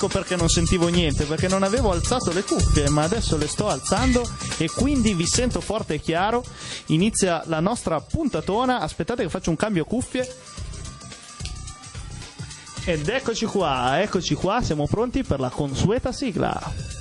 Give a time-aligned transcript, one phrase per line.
[0.00, 3.68] ecco perché non sentivo niente, perché non avevo alzato le cuffie, ma adesso le sto
[3.68, 4.26] alzando
[4.56, 6.42] e quindi vi sento forte e chiaro.
[6.86, 8.80] Inizia la nostra puntatona.
[8.80, 10.26] Aspettate che faccio un cambio cuffie.
[12.86, 16.98] Ed eccoci qua, eccoci qua, siamo pronti per la consueta sigla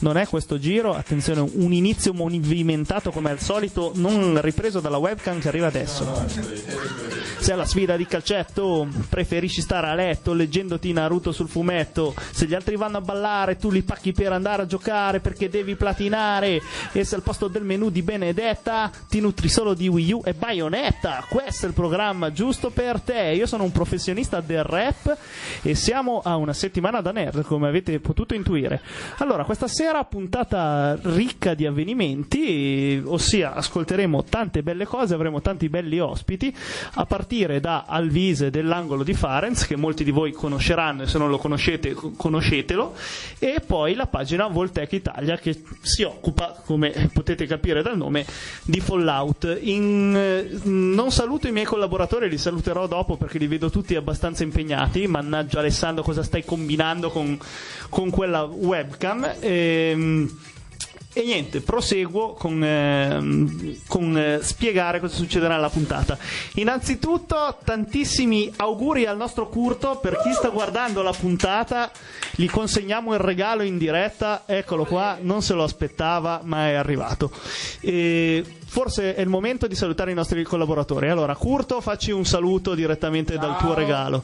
[0.00, 5.40] non è questo giro, attenzione, un inizio movimentato come al solito, non ripreso dalla webcam
[5.40, 7.07] che arriva adesso.
[7.40, 12.46] Se è la sfida di calcetto, preferisci stare a letto leggendoti Naruto sul fumetto, se
[12.46, 16.60] gli altri vanno a ballare tu li pacchi per andare a giocare perché devi platinare.
[16.92, 20.34] E se al posto del menù di Benedetta ti nutri solo di Wii U e
[20.34, 23.32] Bayonetta, questo è il programma giusto per te.
[23.34, 25.16] Io sono un professionista del rap
[25.62, 28.82] e siamo a una settimana da nerd, come avete potuto intuire.
[29.18, 36.00] Allora, questa sera puntata ricca di avvenimenti, ossia ascolteremo tante belle cose, avremo tanti belli
[36.00, 36.54] ospiti,
[36.94, 37.26] a partire
[37.60, 41.94] da Alvise dell'angolo di Farenz, che molti di voi conosceranno e se non lo conoscete
[41.94, 42.94] conoscetelo,
[43.38, 48.24] e poi la pagina Voltec Italia che si occupa, come potete capire dal nome,
[48.64, 49.58] di Fallout.
[49.60, 54.42] In, eh, non saluto i miei collaboratori, li saluterò dopo perché li vedo tutti abbastanza
[54.42, 57.38] impegnati, mannaggia Alessandro cosa stai combinando con,
[57.90, 59.34] con quella webcam.
[59.40, 60.38] Ehm,
[61.18, 66.16] e niente, proseguo con, eh, con eh, spiegare cosa succederà nella puntata.
[66.54, 69.96] Innanzitutto, tantissimi auguri al nostro Curto.
[69.96, 71.90] Per chi sta guardando la puntata,
[72.36, 74.44] gli consegniamo il regalo in diretta.
[74.46, 77.32] Eccolo qua, non se lo aspettava, ma è arrivato.
[77.80, 81.08] E forse è il momento di salutare i nostri collaboratori.
[81.08, 83.46] Allora, Curto, facci un saluto direttamente Ciao.
[83.46, 84.22] dal tuo regalo.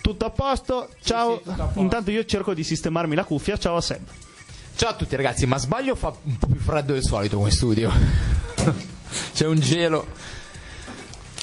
[0.00, 0.90] Tutto a posto?
[1.02, 1.38] Ciao.
[1.38, 1.80] Sì, sì, a posto.
[1.80, 3.56] Intanto io cerco di sistemarmi la cuffia.
[3.56, 4.02] Ciao a Seb.
[4.76, 7.90] Ciao a tutti ragazzi, ma sbaglio fa un po' più freddo del solito come studio.
[9.32, 10.06] C'è un gelo.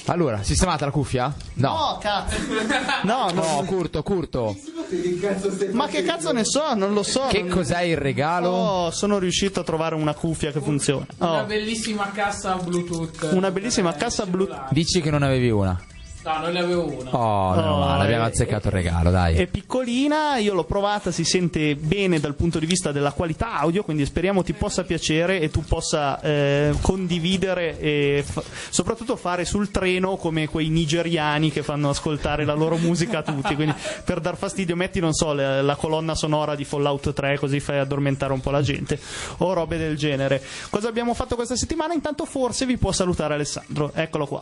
[0.05, 1.33] Allora, sistemata la cuffia?
[1.55, 1.69] No.
[1.69, 2.37] No, cazzo.
[3.01, 4.55] No, no, curto, curto.
[5.71, 6.75] Ma che cazzo ne so?
[6.75, 7.25] Non lo so.
[7.31, 7.49] Che non...
[7.49, 8.49] cos'è il regalo?
[8.49, 11.07] Oh, sono riuscito a trovare una cuffia che funziona.
[11.17, 11.31] Oh.
[11.31, 13.29] Una bellissima cassa Bluetooth.
[13.31, 14.71] Una bellissima cassa Bluetooth.
[14.71, 15.81] Dici che non avevi una?
[16.23, 17.13] No, non ne avevo una.
[17.15, 19.35] Oh, no, oh, abbiamo azzeccato il regalo, dai.
[19.35, 23.83] È piccolina, io l'ho provata, si sente bene dal punto di vista della qualità audio,
[23.83, 29.69] quindi speriamo ti possa piacere e tu possa eh, condividere e fa- soprattutto fare sul
[29.69, 33.53] treno come quei nigeriani che fanno ascoltare la loro musica a tutti.
[33.55, 37.59] Quindi per dar fastidio metti, non so, la, la colonna sonora di Fallout 3 così
[37.59, 38.97] fai addormentare un po' la gente
[39.39, 40.41] o robe del genere.
[40.69, 41.93] Cosa abbiamo fatto questa settimana?
[41.93, 44.41] Intanto forse vi può salutare Alessandro, eccolo qua.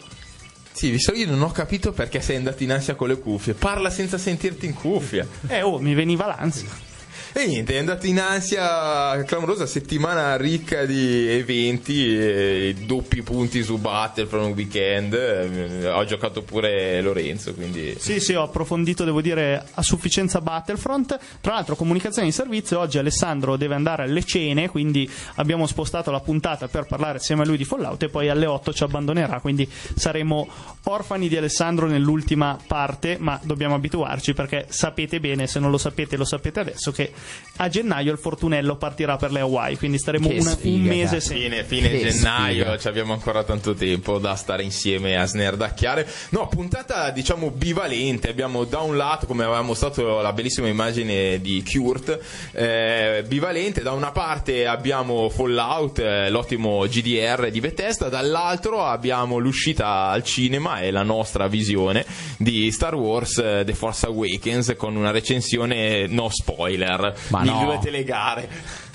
[0.73, 3.53] Che io non ho capito perché sei andato in ansia con le cuffie.
[3.53, 5.27] Parla senza sentirti in cuffia.
[5.47, 6.90] Eh, oh, mi veniva l'ansia.
[7.33, 13.77] E niente, è andato in ansia, clamorosa settimana ricca di eventi, e doppi punti su
[13.77, 15.13] Battlefront weekend.
[15.13, 17.95] Eh, ho giocato pure Lorenzo, quindi...
[17.97, 21.17] Sì, sì, ho approfondito, devo dire, a sufficienza Battlefront.
[21.39, 26.19] Tra l'altro, comunicazione di servizio, oggi Alessandro deve andare alle cene, quindi abbiamo spostato la
[26.19, 29.67] puntata per parlare assieme a lui di Fallout e poi alle 8 ci abbandonerà, quindi
[29.95, 30.47] saremo
[30.83, 36.17] orfani di Alessandro nell'ultima parte, ma dobbiamo abituarci perché sapete bene, se non lo sapete
[36.17, 37.11] lo sapete adesso, che
[37.57, 41.63] a gennaio il Fortunello partirà per le Hawaii, quindi staremo una, sfiga, un mese sempre.
[41.63, 46.07] Fine, fine gennaio, abbiamo ancora tanto tempo da stare insieme a snerdacchiare.
[46.29, 51.63] No, puntata diciamo bivalente, abbiamo da un lato, come aveva mostrato la bellissima immagine di
[51.63, 52.19] Kurt,
[52.53, 60.07] eh, bivalente, da una parte abbiamo Fallout, eh, l'ottimo GDR di Bethesda, dall'altro abbiamo l'uscita
[60.07, 62.05] al cinema e la nostra visione
[62.37, 67.65] di Star Wars eh, The Force Awakens con una recensione no spoiler Ma di no.
[67.65, 68.49] due telegare.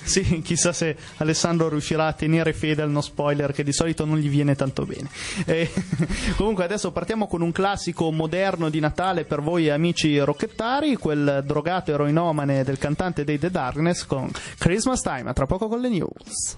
[0.06, 4.18] Sì, chissà se Alessandro riuscirà a tenere fede al no spoiler che di solito non
[4.18, 5.10] gli viene tanto bene.
[5.44, 5.68] Eh,
[6.36, 11.92] comunque adesso partiamo con un classico moderno di Natale per voi amici rocchettari, quel drogato
[11.92, 16.56] eroinomane del cantante dei The Darkness con Christmas Time, a tra poco con le news.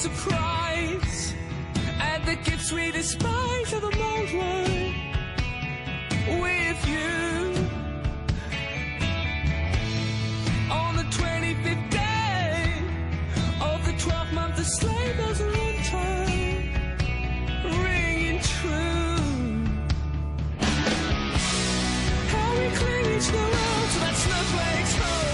[0.00, 1.34] surprise
[2.00, 4.94] And the gifts we despise are the moment
[6.40, 7.10] with you.
[10.70, 12.82] On the 25th day
[13.60, 16.26] of the 12th month, the sleigh bells are ringing true.
[22.32, 25.29] How we cling the road snowflake's home.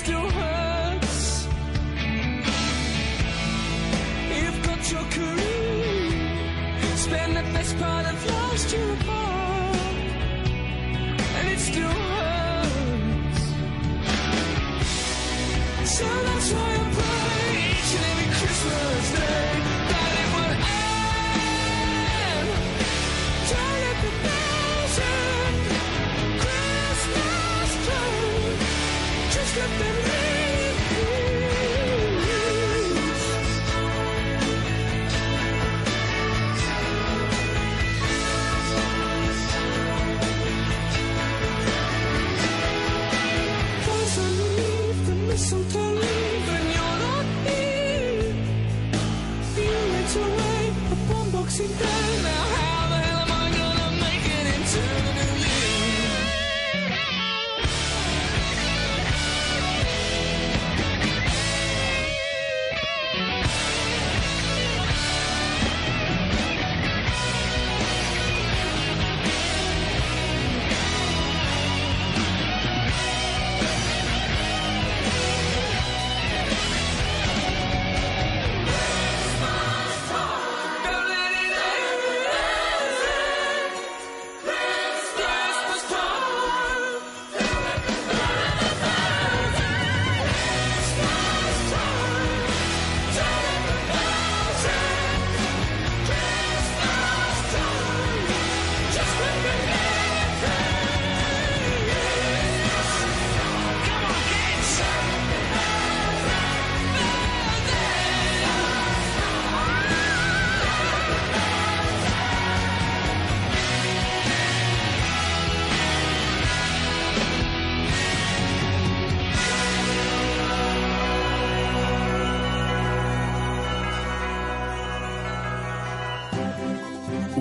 [0.00, 0.39] still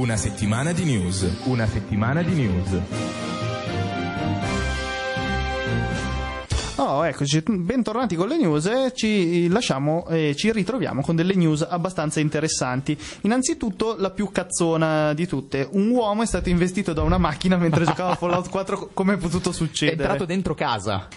[0.09, 1.29] Una settimana di news.
[1.43, 2.81] Una settimana di news.
[6.77, 11.61] Oh, eccoci, bentornati con le news e ci lasciamo e ci ritroviamo con delle news
[11.61, 12.97] abbastanza interessanti.
[13.21, 17.85] Innanzitutto la più cazzona di tutte, un uomo è stato investito da una macchina mentre
[17.85, 20.01] giocava a Fallout 4, come è potuto È succedere?
[20.01, 21.07] entrato dentro casa.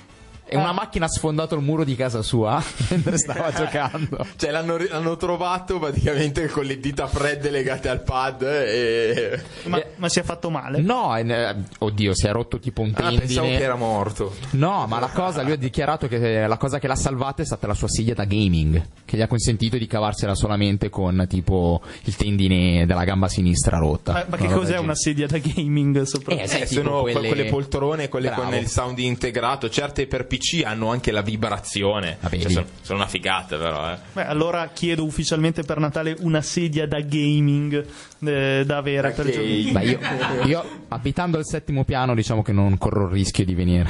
[0.52, 4.26] E una macchina ha sfondato il muro di casa sua mentre stava giocando.
[4.36, 9.40] Cioè l'hanno, l'hanno trovato praticamente con le dita fredde legate al pad e...
[9.64, 10.80] Ma, ma si è fatto male?
[10.80, 13.20] No, eh, oddio, si è rotto tipo un Ah, tendine.
[13.20, 14.34] pensavo che era morto.
[14.50, 17.66] No, ma la cosa, lui ha dichiarato che la cosa che l'ha salvato è stata
[17.66, 22.14] la sua sedia da gaming, che gli ha consentito di cavarsela solamente con tipo il
[22.16, 24.12] tendine della gamba sinistra rotta.
[24.12, 26.44] Ma, ma che cos'è una sedia da gaming soprattutto?
[26.44, 27.44] Eh, sai, Eh, tipo sono que- quelle- quelle...
[27.46, 28.42] poltrone, quelle Bravo.
[28.42, 29.70] con il sound integrato.
[29.70, 32.18] Certe per PC hanno anche la vibrazione.
[32.20, 32.28] Ah?
[32.28, 33.92] Cioè, sono, sono una figata, però.
[33.92, 33.96] Eh.
[34.12, 37.84] Beh, allora chiedo ufficialmente per Natale una sedia da gaming
[38.24, 39.32] eh, da avere per Ok.
[39.32, 39.72] giocare.
[39.72, 43.88] Beh, io, io, abitando al settimo piano, diciamo che non corro il rischio di venire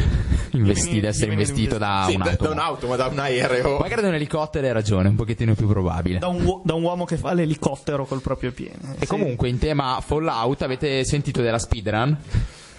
[0.52, 2.44] investi- di essere di venire investito da Sì, un'auto.
[2.44, 3.78] da un'auto, ma da un aereo.
[3.78, 6.18] Magari da un elicottero hai ragione, un pochettino più probabile.
[6.18, 8.96] Da un, da un uomo che fa l'elicottero col proprio piede.
[8.98, 12.16] E comunque in tema Fallout avete sentito della speedrun?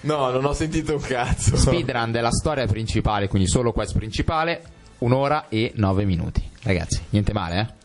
[0.03, 1.55] No, non ho sentito un cazzo.
[1.55, 4.61] Speedrun della storia principale, quindi solo quest principale,
[4.99, 6.43] un'ora e nove minuti.
[6.63, 7.82] Ragazzi, niente male, eh?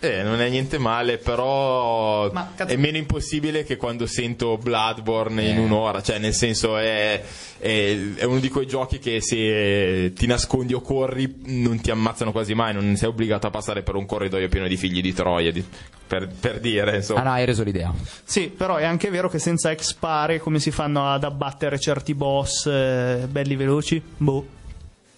[0.00, 5.42] Eh, non è niente male, però Ma, cazzo- è meno impossibile che quando sento Bloodborne
[5.44, 5.60] in Eh.
[5.60, 6.00] un'ora.
[6.02, 7.20] Cioè, nel senso, è,
[7.58, 12.30] è- è uno di quei giochi che se ti nascondi o corri non ti ammazzano
[12.30, 12.72] quasi mai.
[12.74, 15.50] Non sei obbligato a passare per un corridoio pieno di figli di Troia.
[15.50, 15.64] di-
[16.08, 17.22] per, per dire, Ah insomma.
[17.22, 17.92] no, hai reso l'idea.
[18.24, 22.64] Sì, però è anche vero che senza expare come si fanno ad abbattere certi boss
[22.66, 24.00] eh, belli veloci?
[24.16, 24.46] Boh.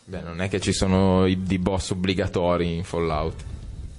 [0.07, 3.45] Beh, non è che ci sono i di boss obbligatori in Fallout.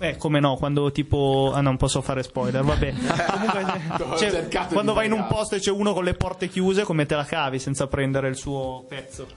[0.01, 1.51] Eh, come no, quando tipo.
[1.53, 2.91] Ah, non posso fare spoiler, vabbè.
[3.29, 7.05] Comunque, cioè, quando vai in un posto e c'è uno con le porte chiuse, come
[7.05, 9.27] te la cavi senza prendere il suo pezzo?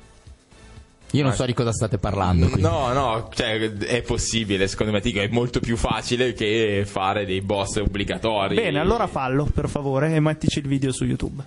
[1.11, 2.47] Io non so di cosa state parlando.
[2.47, 2.63] quindi.
[2.63, 7.77] No, no, cioè, è possibile, secondo me, è molto più facile che fare dei boss
[7.77, 8.55] obbligatori.
[8.55, 11.45] Bene, allora fallo, per favore, e mettici il video su YouTube.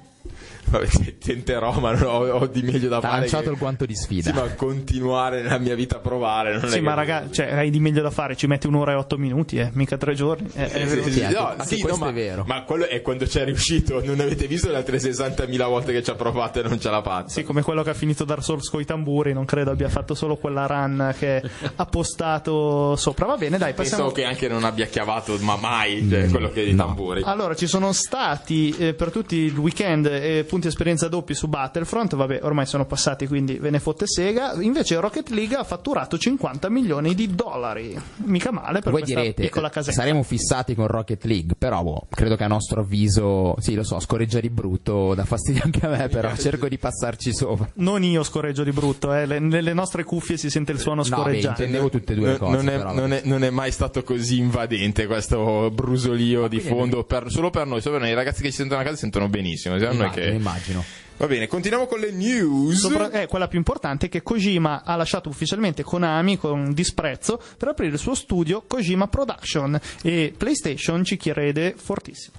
[0.69, 3.19] Vabbè, tenterò, ma non ho, ho di meglio da T'ha fare.
[3.21, 4.29] lanciato che- il guanto di sfida.
[4.31, 6.57] Sì, ma continuare nella mia vita a provare.
[6.59, 8.91] Non Sì, è ma che- raga, cioè, hai di meglio da fare, ci metti un'ora
[8.91, 10.49] e otto minuti, eh, mica tre giorni.
[10.53, 12.43] Eh, Eh, sì, sì, no, anche sì, questo no, è vero.
[12.45, 14.01] Ma, ma quello è quando c'è riuscito.
[14.03, 17.01] Non avete visto le altre 60.000 volte che ci ha provato e non ce l'ha
[17.01, 17.29] fatta.
[17.29, 20.13] Sì, come quello che ha finito Dark Souls con i tamburi, non credo abbia fatto
[20.15, 21.41] solo quella run che
[21.75, 23.25] ha postato sopra.
[23.25, 24.11] Va bene, dai, Penso passiamo.
[24.11, 26.85] che anche non abbia chiavato, ma mai, cioè, quello che è di no.
[26.85, 27.21] tamburi.
[27.23, 32.15] Allora, ci sono stati eh, per tutti il weekend eh, punti esperienza doppi su Battlefront,
[32.15, 34.53] vabbè, ormai sono passati, quindi ve ne fotte sega.
[34.61, 37.95] Invece Rocket League ha fatturato 50 milioni di dollari.
[38.25, 40.01] Mica male per Voi questa direte, piccola casetta.
[40.01, 43.99] saremo fissati con Rocket League, però boh, credo che a nostro avviso, sì lo so,
[43.99, 47.69] scorreggia di brutto, dà fastidio anche a me, però cerco di passarci sopra.
[47.75, 51.09] Non io scorreggio di brutto, eh, le- nelle nostre cuffie si sente il suono No,
[51.09, 51.63] beh, scorreggiante.
[51.65, 52.55] intendevo tutte e due le Non- cose.
[52.55, 57.03] non, è, però, non è- non è mai stato così invadente questo brusolio di fondo
[57.03, 58.11] per- solo per noi, solo per noi.
[58.13, 59.77] i ragazzi che ci sentono a casa si sentono benissimo.
[59.77, 60.83] Siamo noi immagino, che- immagino.
[61.17, 62.77] Va bene, continuiamo con le news.
[62.77, 67.69] Sopra- eh, quella più importante è che Kojima ha lasciato ufficialmente Konami con disprezzo per
[67.69, 72.35] aprire il suo studio Kojima Production e PlayStation ci crede fortissimo.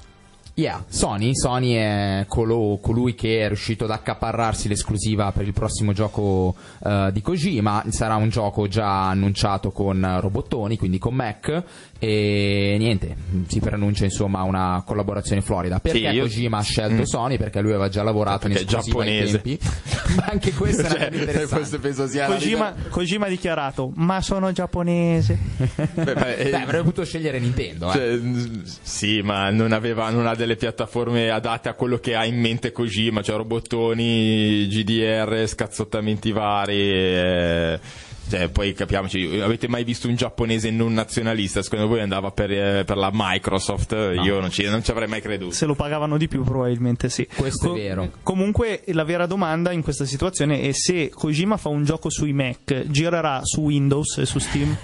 [0.58, 5.92] Yeah, Sony, Sony è colo- colui che è riuscito ad accaparrarsi l'esclusiva per il prossimo
[5.92, 7.84] gioco eh, di Kojima.
[7.90, 11.62] Sarà un gioco già annunciato con robottoni, quindi con Mac.
[12.00, 13.14] E niente,
[13.46, 15.78] si preannuncia insomma una collaborazione florida.
[15.78, 17.36] Perché Sì, io- Kojima ha scelto Sony?
[17.38, 19.40] Perché lui aveva già lavorato in esclusiva ai giapponese.
[19.40, 19.58] tempi.
[20.16, 21.54] Ma anche una Cioè, cosa interessante.
[21.54, 26.56] questo penso sia la Kojima, Kojima ha dichiarato ma sono giapponese Beh, beh, eh, Beh,
[26.62, 27.92] avrebbe potuto scegliere Nintendo, eh.
[27.92, 32.24] cioè, mm, sì, ma non, aveva, non ha delle piattaforme adatte a quello che ha
[32.24, 36.74] in mente Kojima, cioè robottoni, GDR, scazzottamenti vari.
[36.80, 37.80] eh,
[38.28, 41.62] cioè, poi capiamoci, avete mai visto un giapponese non nazionalista?
[41.62, 43.92] Secondo voi andava per, eh, per la Microsoft?
[43.92, 45.54] Io non ci, non ci avrei mai creduto.
[45.54, 48.10] se lo pagavano di più probabilmente sì Questo è vero.
[48.22, 52.84] comunque la vera domanda in questa situazione è se Kojima fa un gioco sui Mac
[52.88, 54.76] girerà su Windows e su Steam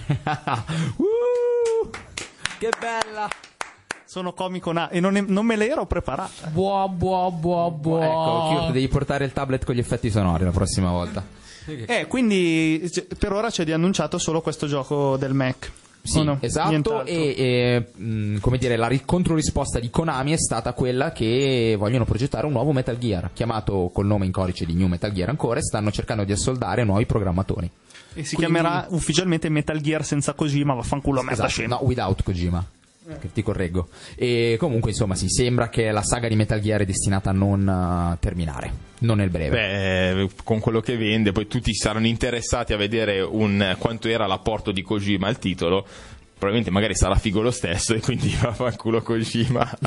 [0.97, 1.91] Uh,
[2.59, 3.54] che bella!
[4.15, 8.01] Sono comico na- e non, è- non me le ero preparate Buo, buo, buo, buo.
[8.01, 11.25] Ecco, Kurt, devi portare il tablet con gli effetti sonori la prossima volta.
[11.67, 15.69] eh, quindi c- per ora c'è di annunciato solo questo gioco del Mac
[16.01, 16.37] Sì, no?
[16.39, 17.05] esatto.
[17.05, 22.05] E, e, mh, come dire, la ri- controrisposta di Konami è stata quella che vogliono
[22.05, 25.59] progettare un nuovo Metal Gear, chiamato col nome in codice di New Metal Gear ancora,
[25.59, 27.69] e stanno cercando di assoldare nuovi programmatori.
[28.17, 32.23] e si Quindi- chiamerà ufficialmente Metal Gear senza Kojima vaffanculo a me Esatto, no, without
[32.23, 32.65] Kojima.
[33.21, 33.89] Che ti correggo.
[34.17, 37.67] E comunque, insomma, si sembra che la saga di Metal Gear è destinata a non
[37.67, 40.17] uh, terminare, non nel breve.
[40.17, 44.73] Beh, con quello che vende, poi tutti saranno interessati a vedere un, quanto era l'apporto
[44.73, 45.87] di Kojima al titolo
[46.37, 49.79] probabilmente magari sarà figo lo stesso e quindi va fanculo Kojima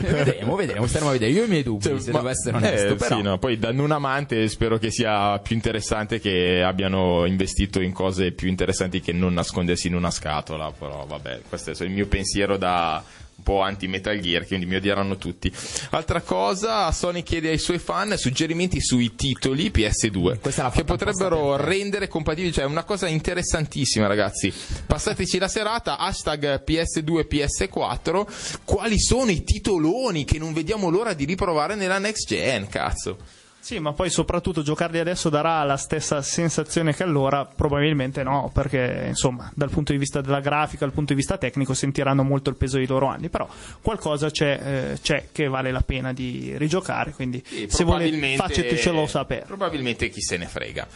[0.00, 2.56] vedremo vedremo staremo a vedere io ho i miei dubbi cioè, se ma, devo essere
[2.56, 3.16] onesto eh, però.
[3.16, 7.92] Sì, no, poi danno un amante spero che sia più interessante che abbiano investito in
[7.92, 12.06] cose più interessanti che non nascondersi in una scatola però vabbè questo è il mio
[12.06, 13.02] pensiero da
[13.34, 15.52] un po' anti-Metal Gear, quindi mi odieranno tutti.
[15.90, 22.52] Altra cosa, Sony chiede ai suoi fan suggerimenti sui titoli PS2 che potrebbero rendere compatibili,
[22.52, 24.52] cioè una cosa interessantissima ragazzi.
[24.86, 31.24] Passateci la serata, hashtag PS2, PS4, quali sono i titoloni che non vediamo l'ora di
[31.24, 33.41] riprovare nella next gen, cazzo.
[33.62, 37.44] Sì, ma poi soprattutto giocarli adesso darà la stessa sensazione che allora?
[37.44, 41.72] Probabilmente no, perché insomma, dal punto di vista della grafica, dal punto di vista tecnico,
[41.72, 43.28] sentiranno molto il peso dei loro anni.
[43.28, 43.46] Però
[43.80, 44.60] qualcosa c'è,
[44.94, 47.12] eh, c'è che vale la pena di rigiocare.
[47.12, 49.44] Quindi, sì, se volete, facetecelo sapere.
[49.46, 50.88] Probabilmente chi se ne frega.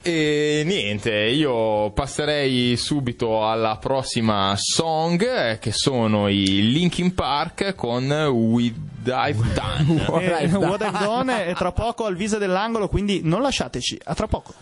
[0.00, 8.08] E niente, io passerei subito alla prossima song eh, che sono i Linkin Park con
[8.10, 10.04] We Dive Done.
[10.08, 14.00] What I've Done è tra poco al Visa dell'angolo, quindi non lasciateci.
[14.04, 14.54] A tra poco.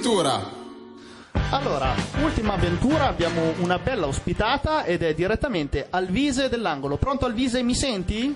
[0.00, 0.58] Avventura.
[1.50, 6.96] Allora, ultima avventura, abbiamo una bella ospitata ed è direttamente Alvise dell'angolo.
[6.96, 8.34] Pronto Alvise, mi senti?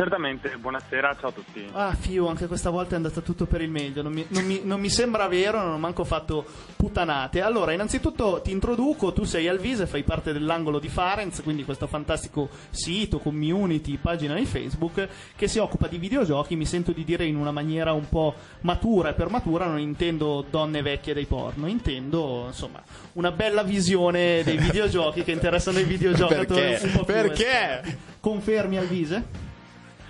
[0.00, 1.68] Certamente, buonasera, ciao a tutti.
[1.72, 4.62] Ah, Fio, anche questa volta è andata tutto per il meglio, non mi, non mi-
[4.64, 6.42] non mi sembra vero, non ho manco fatto
[6.74, 7.42] puttanate.
[7.42, 12.48] Allora, innanzitutto ti introduco, tu sei Alvise, fai parte dell'angolo di Farenz, quindi questo fantastico
[12.70, 17.36] sito, community, pagina di Facebook, che si occupa di videogiochi, mi sento di dire in
[17.36, 22.44] una maniera un po' matura, e per matura non intendo donne vecchie dei porno, intendo,
[22.46, 22.82] insomma,
[23.12, 26.86] una bella visione dei videogiochi che interessano i videogiocatori Perché?
[26.86, 27.98] un po' più Perché?
[28.18, 29.48] Confermi Alvise?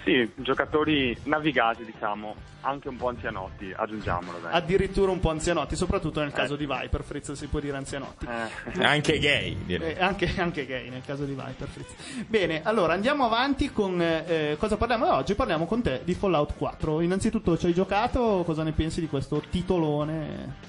[0.03, 4.39] Sì, giocatori navigati, diciamo, anche un po' anzianotti, aggiungiamolo.
[4.39, 4.53] Dai.
[4.55, 6.57] addirittura un po' anzianotti, soprattutto nel caso Eh.
[6.57, 8.27] di Viper, Fritz si può dire anzianotti.
[8.27, 9.95] Eh, Anche gay, direi.
[9.95, 12.25] Eh, anche, anche gay nel caso di Viper Fritz.
[12.27, 15.35] Bene, allora andiamo avanti con eh, cosa parliamo oggi?
[15.35, 17.01] Parliamo con te di Fallout 4.
[17.03, 20.69] Innanzitutto ci hai giocato, cosa ne pensi di questo titolone?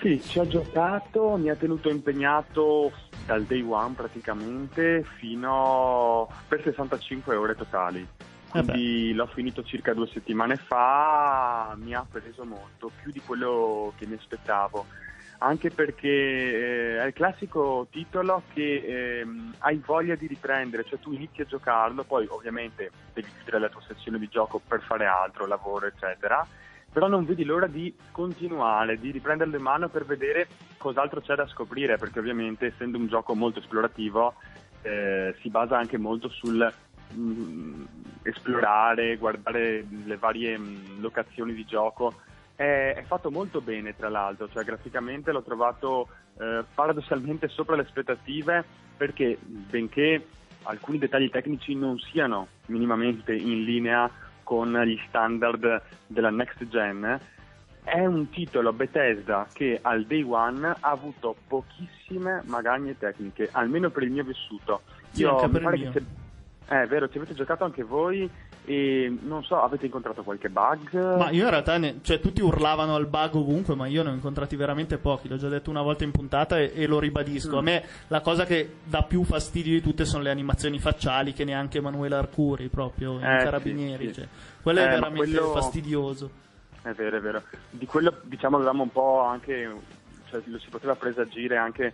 [0.00, 2.90] sì, ci ho giocato, mi ha tenuto impegnato
[3.26, 8.08] dal day one praticamente fino per 65 ore totali.
[8.52, 8.64] Eh.
[8.64, 14.06] Quindi l'ho finito circa due settimane fa, mi ha preso molto, più di quello che
[14.06, 14.86] mi aspettavo.
[15.42, 21.12] Anche perché eh, è il classico titolo che ehm, hai voglia di riprendere, cioè tu
[21.12, 25.46] inizi a giocarlo, poi ovviamente devi chiudere la tua sessione di gioco per fare altro,
[25.46, 26.46] lavoro, eccetera,
[26.92, 31.46] però non vedi l'ora di continuare, di riprenderlo in mano per vedere cos'altro c'è da
[31.46, 34.34] scoprire, perché ovviamente essendo un gioco molto esplorativo
[34.82, 36.70] eh, si basa anche molto sul
[37.14, 37.84] mm,
[38.22, 42.14] esplorare, guardare le varie mm, locazioni di gioco.
[42.54, 47.82] È, è fatto molto bene, tra l'altro, cioè graficamente l'ho trovato eh, paradossalmente sopra le
[47.82, 48.64] aspettative
[48.96, 50.26] perché benché
[50.64, 54.10] alcuni dettagli tecnici non siano minimamente in linea
[54.42, 57.18] con gli standard della next gen,
[57.84, 64.02] è un titolo Bethesda che al day one ha avuto pochissime magagne tecniche, almeno per
[64.02, 64.82] il mio vissuto.
[65.10, 66.04] Sì, anche mi pare che se-
[66.78, 68.28] è vero, ci avete giocato anche voi
[68.64, 71.16] e non so, avete incontrato qualche bug?
[71.16, 74.14] Ma io in realtà, ne- cioè tutti urlavano al bug ovunque, ma io ne ho
[74.14, 77.58] incontrati veramente pochi, l'ho già detto una volta in puntata e, e lo ribadisco.
[77.58, 81.44] A me la cosa che dà più fastidio di tutte sono le animazioni facciali che
[81.44, 84.06] neanche Emanuele Arcuri proprio Eh, sì, Carabinieri.
[84.08, 84.14] sì.
[84.14, 84.28] Cioè,
[84.62, 86.30] quello è Eh, ma veramente quello- fastidioso.
[86.82, 87.42] È vero, è vero.
[87.70, 89.68] Di quello diciamo avevamo un po' anche,
[90.30, 91.92] cioè lo si poteva presagire anche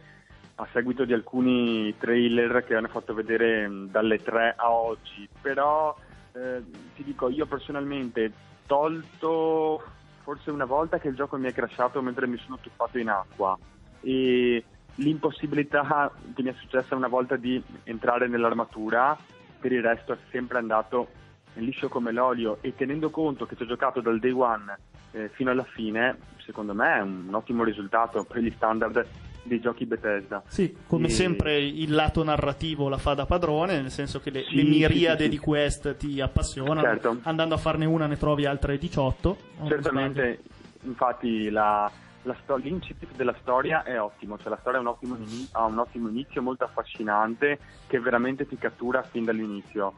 [0.57, 5.95] a seguito di alcuni trailer che hanno fatto vedere mh, dalle 3 a oggi, però
[6.33, 6.63] eh,
[6.95, 8.33] ti dico io personalmente
[8.67, 9.83] tolto
[10.23, 13.57] forse una volta che il gioco mi è crashato mentre mi sono tuffato in acqua.
[14.01, 14.65] E
[14.97, 19.17] l'impossibilità che mi è successa una volta di entrare nell'armatura,
[19.61, 21.09] per il resto è sempre andato
[21.55, 22.59] liscio come l'olio.
[22.61, 24.77] E tenendo conto che ci ho giocato dal day one
[25.13, 28.25] eh, fino alla fine, secondo me è un ottimo risultato.
[28.25, 29.07] Per gli standard
[29.47, 30.43] dei giochi Bethesda.
[30.47, 34.45] Sì, come E- sempre il lato narrativo la fa da padrone, nel senso che le,
[34.49, 36.81] Sì, le miriade sì, sì, di quest ti appassionano.
[36.81, 37.19] Certo.
[37.23, 39.29] Andando a farne una ne trovi altre 18.
[39.29, 40.41] o non Certamente,
[40.83, 41.91] infatti la,
[42.23, 45.79] la sto- l'incipit della storia è ottimo, cioè la storia un, ottimo ini- ha un
[45.79, 49.95] ottimo inizio molto affascinante che veramente ti cattura fin dall'inizio.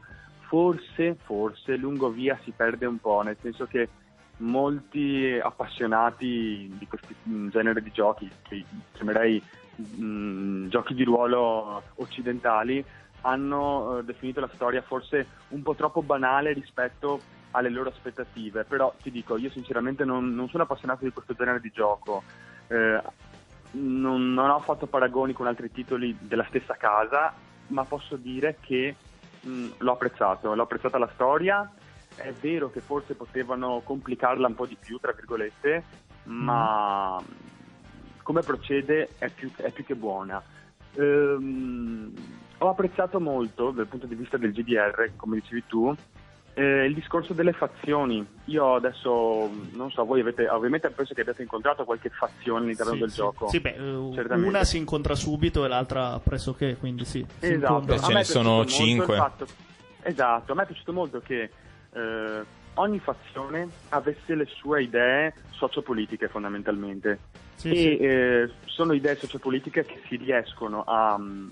[0.47, 3.87] Forse, forse lungo via si perde un po', nel senso che
[4.39, 9.41] molti appassionati di questo genere di giochi, che chiamerei
[9.75, 12.83] mh, giochi di ruolo occidentali,
[13.21, 17.21] hanno eh, definito la storia forse un po' troppo banale rispetto
[17.51, 21.59] alle loro aspettative, però ti dico, io sinceramente non, non sono appassionato di questo genere
[21.59, 22.23] di gioco,
[22.69, 23.01] Eh,
[23.71, 27.33] non, non ho fatto paragoni con altri titoli della stessa casa,
[27.67, 28.95] ma posso dire che
[29.41, 31.71] mh, l'ho apprezzato, l'ho apprezzata la storia,
[32.21, 35.83] è vero che forse potevano complicarla un po' di più, tra virgolette,
[36.25, 37.21] ma
[38.23, 40.41] come procede è più, è più che buona.
[40.95, 42.13] Ehm,
[42.59, 45.95] ho apprezzato molto dal punto di vista del GDR, come dicevi tu,
[46.55, 48.25] eh, il discorso delle fazioni.
[48.45, 52.99] Io adesso non so, voi avete ovviamente penso che abbiate incontrato qualche fazione all'interno Sì,
[52.99, 53.15] del sì.
[53.15, 53.47] gioco.
[53.47, 54.47] Sì, beh, eh, Certamente.
[54.49, 57.25] una si incontra subito e l'altra pressoché, quindi sì.
[57.39, 57.79] Esatto.
[57.81, 59.15] Beh, ce ne sono cinque.
[59.15, 59.47] fatto-
[60.01, 61.49] esatto, a me è piaciuto molto che
[61.93, 62.41] eh,
[62.75, 67.19] ogni fazione avesse le sue idee sociopolitiche fondamentalmente.
[67.55, 67.97] Sì, e sì.
[67.97, 71.49] eh, sono idee sociopolitiche che si riescono a, mm,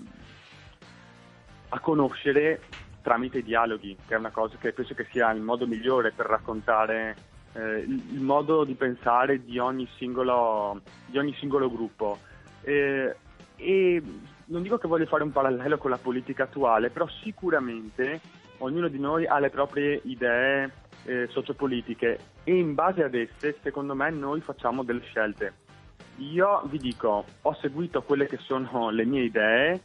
[1.70, 2.60] a conoscere
[3.02, 6.26] tramite i dialoghi, che è una cosa che penso che sia il modo migliore per
[6.26, 7.16] raccontare
[7.52, 12.18] eh, il, il modo di pensare di ogni singolo, di ogni singolo gruppo.
[12.62, 13.16] Eh,
[13.56, 14.02] e
[14.46, 18.20] non dico che voglio fare un parallelo con la politica attuale, però sicuramente
[18.58, 20.70] ognuno di noi ha le proprie idee
[21.04, 25.52] eh, sociopolitiche e in base ad esse, secondo me, noi facciamo delle scelte.
[26.16, 29.80] Io vi dico, ho seguito quelle che sono le mie idee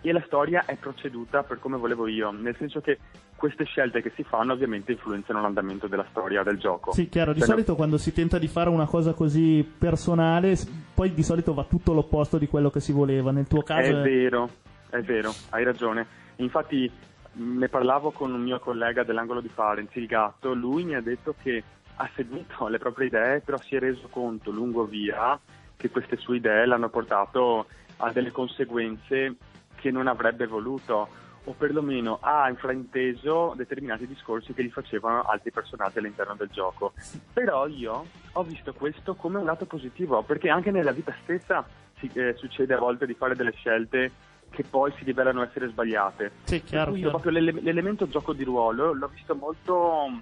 [0.00, 2.98] e la storia è proceduta per come volevo io, nel senso che
[3.36, 6.92] queste scelte che si fanno ovviamente influenzano l'andamento della storia del gioco.
[6.92, 10.56] Sì, chiaro, di Cioè, solito quando si tenta di fare una cosa così personale,
[10.94, 13.32] poi di solito va tutto l'opposto di quello che si voleva.
[13.32, 14.48] Nel tuo caso È vero,
[14.90, 16.06] è vero, hai ragione.
[16.36, 16.90] Infatti
[17.34, 21.34] ne parlavo con un mio collega dell'angolo di Farenzi, il gatto, lui mi ha detto
[21.40, 21.62] che
[21.96, 25.38] ha seguito le proprie idee, però si è reso conto lungo via
[25.76, 27.66] che queste sue idee l'hanno portato
[27.98, 29.36] a delle conseguenze
[29.76, 31.08] che non avrebbe voluto
[31.44, 36.92] o perlomeno ha infrainteso determinati discorsi che gli facevano altri personaggi all'interno del gioco.
[37.32, 41.66] Però io ho visto questo come un lato positivo, perché anche nella vita stessa
[42.00, 44.10] eh, succede a volte di fare delle scelte
[44.52, 46.30] che poi si rivelano essere sbagliate.
[46.44, 47.10] Sì, Per chiaro, chiaro.
[47.10, 50.20] proprio l'ele- l'elemento gioco di ruolo l'ho visto molto,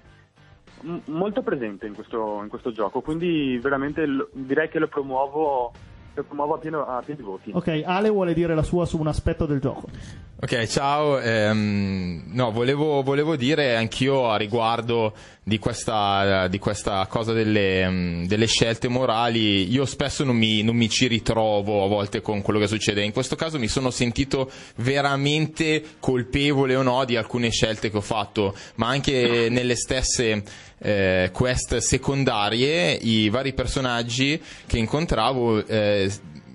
[0.81, 5.71] m- molto presente in questo, in questo gioco, quindi veramente lo- direi che lo promuovo,
[6.13, 7.51] lo promuovo a, pieno, a pieni voti.
[7.53, 9.87] Ok, Ale vuole dire la sua su un aspetto del gioco.
[10.43, 11.19] Ok, ciao.
[11.19, 18.25] ehm, no, volevo, volevo dire anch'io a riguardo di questa, di questa cosa delle, mm,
[18.25, 19.71] delle scelte morali.
[19.71, 23.03] Io spesso non mi, non mi ci ritrovo a volte con quello che succede.
[23.03, 28.01] In questo caso mi sono sentito veramente colpevole o no di alcune scelte che ho
[28.01, 30.41] fatto, ma anche nelle stesse
[30.79, 35.63] eh, quest secondarie, i vari personaggi che incontravo.
[35.67, 36.11] eh,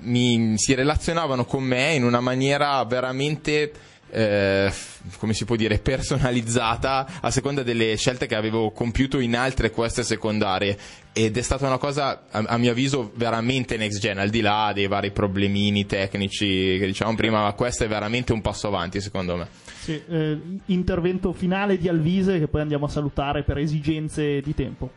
[0.06, 3.72] mi, si relazionavano con me in una maniera veramente
[4.08, 4.72] eh,
[5.18, 10.04] come si può dire personalizzata a seconda delle scelte che avevo compiuto in altre queste
[10.04, 10.78] secondarie
[11.12, 14.70] ed è stata una cosa a, a mio avviso veramente next gen al di là
[14.72, 19.36] dei vari problemini tecnici che dicevamo prima ma questo è veramente un passo avanti secondo
[19.36, 19.48] me
[19.80, 24.90] Sì, eh, intervento finale di Alvise che poi andiamo a salutare per esigenze di tempo.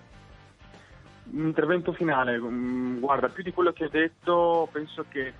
[1.31, 5.33] Intervento finale, mm, guarda, più di quello che ho detto, penso che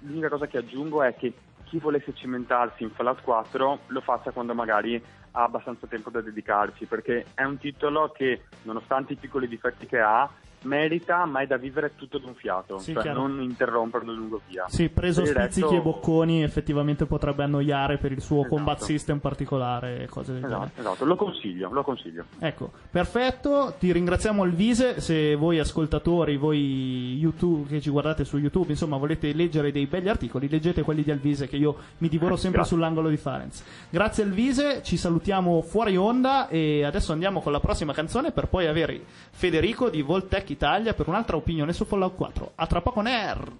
[0.00, 1.32] l'unica cosa che aggiungo è che
[1.64, 6.86] chi volesse cimentarsi in Fallout 4 lo faccia quando magari ha abbastanza tempo da dedicarci,
[6.86, 10.28] perché è un titolo che, nonostante i piccoli difetti che ha,
[10.62, 13.26] merita, ma è da vivere tutto d'un fiato, Sì, cioè chiaro.
[13.26, 14.64] non interromperlo lungo via.
[14.68, 18.54] Sì, preso Per spizzichi resto- e bocconi effettivamente potrebbe annoiare per il suo Esatto.
[18.54, 20.64] combat system particolare e cose del genere.
[20.64, 22.24] Esatto, esatto, lo consiglio, lo consiglio.
[22.38, 28.70] Ecco, perfetto, ti ringraziamo Alvise, se voi ascoltatori, voi YouTube che ci guardate su YouTube,
[28.70, 32.60] insomma volete leggere dei belli articoli, leggete quelli di Alvise che io mi divoro sempre
[32.60, 32.76] Grazie.
[32.76, 33.62] sull'angolo di Farenz.
[33.90, 38.66] Grazie Alvise, ci salutiamo fuori onda e adesso andiamo con la prossima canzone per poi
[38.66, 42.52] avere Federico di Voltec Italia per un'altra opinione su Fallout 4.
[42.54, 43.52] A tra poco nerd!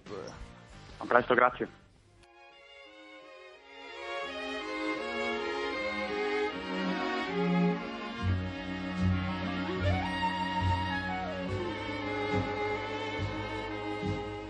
[0.99, 1.69] A presto, grazie.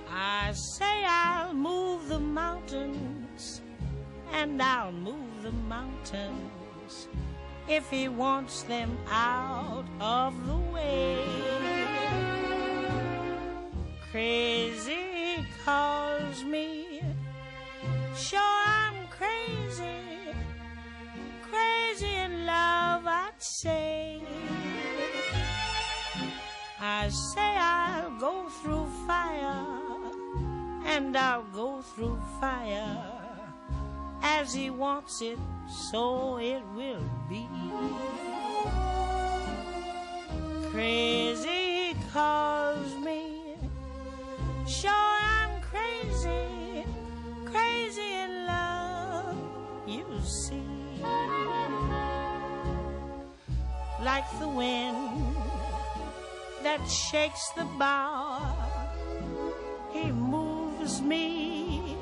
[0.08, 3.62] I say I'll move the mountains,
[4.32, 7.08] and I'll move the mountains
[7.66, 11.81] if he wants them out of the way.
[14.12, 17.00] Crazy calls me,
[18.14, 20.34] sure I'm crazy,
[21.40, 24.20] crazy in love, I'd say.
[26.78, 29.64] I say I'll go through fire,
[30.84, 32.98] and I'll go through fire.
[34.22, 35.38] As he wants it,
[35.90, 37.48] so it will be.
[40.70, 43.31] Crazy calls me,
[44.66, 46.84] sure I'm crazy,
[47.46, 49.36] crazy in love,
[49.86, 50.62] you see.
[54.02, 55.36] Like the wind
[56.62, 58.56] that shakes the bough.
[59.92, 61.96] He moves me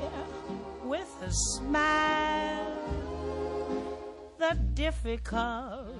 [0.84, 2.76] with a smile.
[4.38, 5.96] The difficult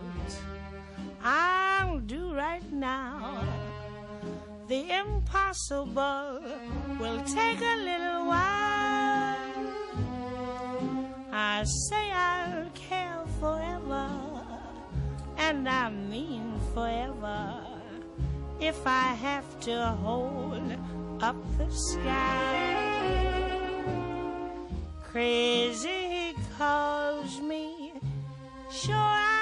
[1.22, 3.59] I'll do right now.
[4.70, 6.40] The impossible
[7.00, 9.36] will take a little while.
[11.32, 14.08] I say I'll care forever,
[15.38, 17.66] and I mean forever
[18.60, 20.62] if I have to hold
[21.20, 23.26] up the sky.
[25.02, 27.94] Crazy he calls me,
[28.70, 29.39] sure I'm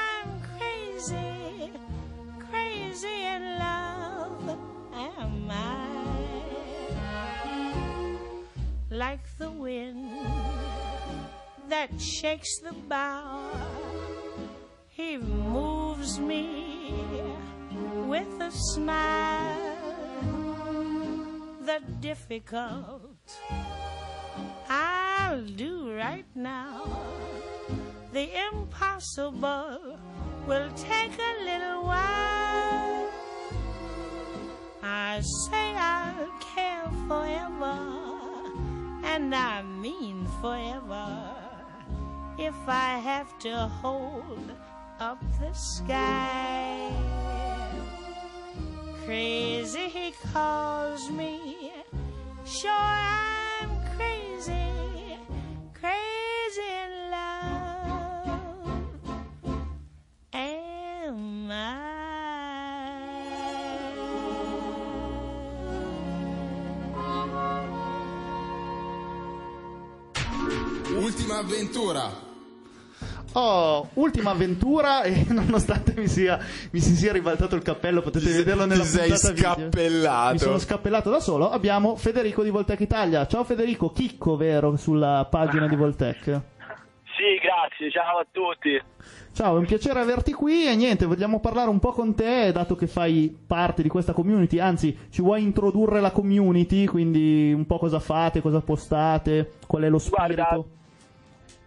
[11.98, 13.50] shakes the bough,
[14.88, 16.94] he moves me
[18.06, 19.74] with a smile.
[21.60, 23.02] the difficult.
[24.68, 26.84] I'll do right now.
[28.12, 29.98] The impossible
[30.46, 33.10] will take a little while.
[34.82, 37.78] I say I'll care forever,
[39.04, 41.27] and I mean forever.
[42.40, 44.52] If I have to hold
[45.00, 46.88] up the sky,
[49.04, 51.72] crazy he calls me.
[52.44, 55.18] Sure, I'm crazy,
[55.74, 58.30] crazy in love.
[60.32, 61.88] Am I?
[70.96, 72.27] Ultima avventura.
[73.40, 76.40] Oh, ultima avventura e nonostante mi, sia,
[76.72, 79.52] mi si sia ribaltato il cappello, potete Ti vederlo nella ti sei puntata video.
[79.52, 80.32] scappellato.
[80.32, 81.48] Mi sono scappellato da solo.
[81.48, 83.28] Abbiamo Federico di Voltec Italia.
[83.28, 86.24] Ciao Federico, chicco vero sulla pagina di Voltec.
[86.24, 88.82] Sì, grazie, ciao a tutti.
[89.32, 92.74] Ciao, è un piacere averti qui e niente, vogliamo parlare un po' con te, dato
[92.74, 97.78] che fai parte di questa community, anzi ci vuoi introdurre la community, quindi un po'
[97.78, 100.34] cosa fate, cosa postate, qual è lo spirito?
[100.34, 100.64] Guarda,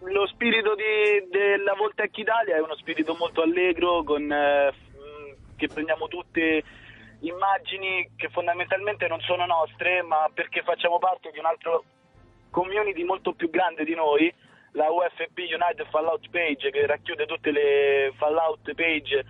[0.04, 4.72] lo spirito di- della Voltec Italia è uno spirito molto allegro, con, eh,
[5.56, 6.62] che prendiamo tutte
[7.20, 11.84] immagini che fondamentalmente non sono nostre, ma perché facciamo parte di un altro
[12.50, 14.32] community molto più grande di noi,
[14.72, 19.24] la UFP United Fallout Page, che racchiude tutte le Fallout Page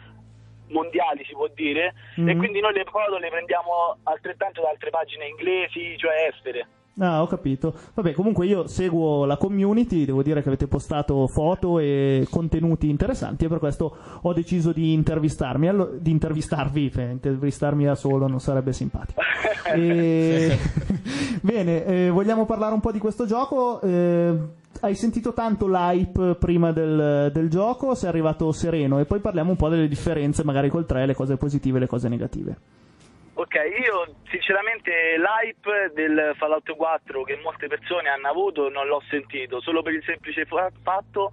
[0.68, 2.38] mondiali, si può dire, e Mhm.
[2.38, 6.66] quindi noi le foto le prendiamo altrettanto da altre pagine inglesi, cioè estere.
[6.98, 7.74] Ah, ho capito.
[7.94, 13.46] Vabbè, comunque io seguo la community, devo dire che avete postato foto e contenuti interessanti
[13.46, 18.40] e per questo ho deciso di intervistarmi, allo- di intervistarvi, eh, intervistarmi da solo non
[18.40, 19.20] sarebbe simpatico.
[19.74, 20.58] E-
[21.40, 23.80] Bene, eh, vogliamo parlare un po' di questo gioco.
[23.80, 24.34] Eh,
[24.80, 29.56] hai sentito tanto l'hype prima del, del gioco, sei arrivato sereno e poi parliamo un
[29.56, 32.56] po' delle differenze magari col 3, le cose positive e le cose negative.
[33.42, 39.60] Ok, io sinceramente l'hype del Fallout 4 che molte persone hanno avuto non l'ho sentito,
[39.60, 41.32] solo per il semplice fa- fatto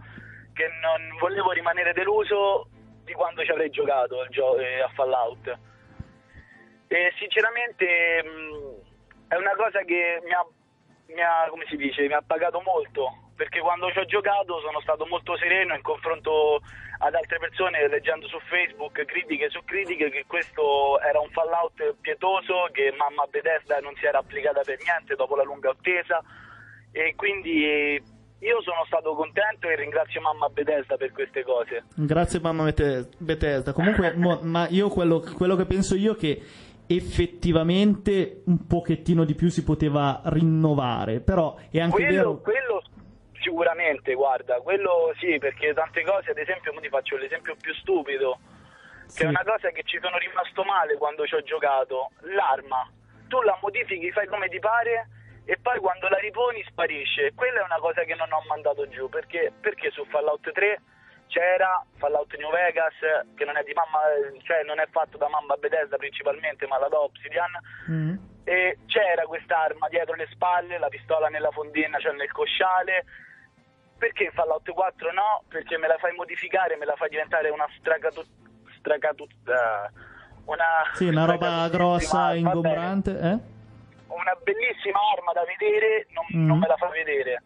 [0.54, 2.68] che non volevo rimanere deluso
[3.04, 5.56] di quando ci avrei giocato gio- eh, a Fallout.
[6.88, 10.44] E sinceramente mh, è una cosa che mi ha,
[11.14, 14.82] mi ha, come si dice, mi ha pagato molto, perché quando ci ho giocato sono
[14.82, 16.60] stato molto sereno in confronto
[17.00, 22.68] ad altre persone leggendo su Facebook critiche su critiche che questo era un Fallout pietoso,
[22.74, 26.22] che mamma Bethesda non si era applicata per niente dopo la lunga attesa
[26.92, 31.86] e quindi io sono stato contento e ringrazio mamma Bethesda per queste cose.
[31.96, 33.72] Grazie mamma Bethesda.
[33.72, 36.42] Comunque, mo- ma io quello, quello che penso io è che
[36.88, 42.38] effettivamente un pochettino di più si poteva rinnovare, però è anche quello, vero...
[42.40, 42.82] quello
[43.42, 48.40] sicuramente, guarda, quello sì, perché tante cose, ad esempio, ti faccio l'esempio più stupido,
[49.06, 49.24] che Sì.
[49.24, 52.88] è una cosa che ci sono rimasto male quando ci ho giocato, l'arma.
[53.28, 55.08] Tu la modifichi, fai come ti pare
[55.46, 57.34] e poi quando la riponi sparisce.
[57.34, 60.82] Quella è una cosa che non ho mandato giù, perché, perché su Fallout 3
[61.28, 62.96] c'era Fallout New Vegas,
[63.36, 64.00] che non è di mamma,
[64.44, 67.52] cioè non è fatto da mamma Bethesda principalmente, ma la da Obsidian,
[67.90, 68.16] Mm.
[68.46, 73.06] e c'era quest'arma dietro le spalle, la pistola nella fondina, cioè nel cosciale.
[74.00, 75.44] Perché Fallout 4 no?
[75.50, 78.24] Perché me la fai modificare, me la fai diventare una stracatu...
[78.80, 79.28] stracatu...
[79.46, 80.08] eh,
[80.46, 80.66] una...
[80.94, 83.38] Sì, una roba grossa, ingombrante, eh?
[84.08, 86.48] Una bellissima arma da vedere, non, Mm.
[86.48, 87.44] non me la fa vedere.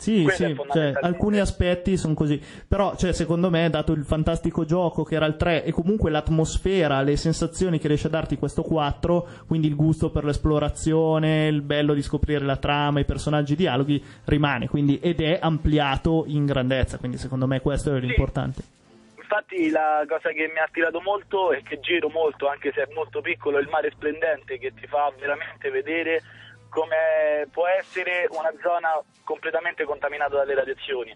[0.00, 2.42] Sì, Quello sì, cioè, alcuni aspetti sono così.
[2.66, 7.02] Però, cioè, secondo me, dato il fantastico gioco che era il 3 e comunque l'atmosfera,
[7.02, 11.92] le sensazioni che riesce a darti questo 4, quindi il gusto per l'esplorazione, il bello
[11.92, 14.68] di scoprire la trama, i personaggi, i dialoghi, rimane.
[14.68, 16.96] Quindi, ed è ampliato in grandezza.
[16.96, 18.62] Quindi, secondo me, questo è l'importante.
[19.16, 22.88] Infatti la cosa che mi ha attirato molto e che giro molto, anche se è
[22.94, 26.22] molto piccolo, è il mare splendente che ti fa veramente vedere
[26.70, 28.90] come può essere una zona
[29.24, 31.14] completamente contaminata dalle radiazioni.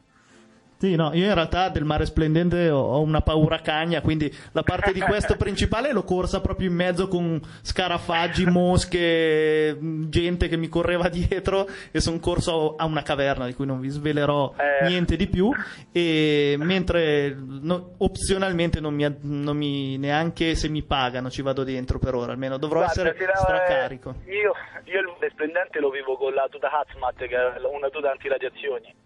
[0.84, 4.92] Sì, no, io in realtà del mare splendente ho, una paura cagna, quindi la parte
[4.92, 11.08] di questo principale l'ho corsa proprio in mezzo con scarafaggi, mosche, gente che mi correva
[11.08, 14.86] dietro e sono corso a una caverna di cui non vi svelerò Eh.
[14.88, 15.50] niente di più
[15.90, 21.98] e mentre no- opzionalmente non mi, non mi- neanche se mi pagano ci vado dentro
[21.98, 24.16] per ora, almeno dovrò Guarda, essere stracarico.
[24.26, 24.52] Io,
[24.84, 29.03] io il mare splendente lo vivo con la tuta Hazmat, che è una tuta antiradiazioni.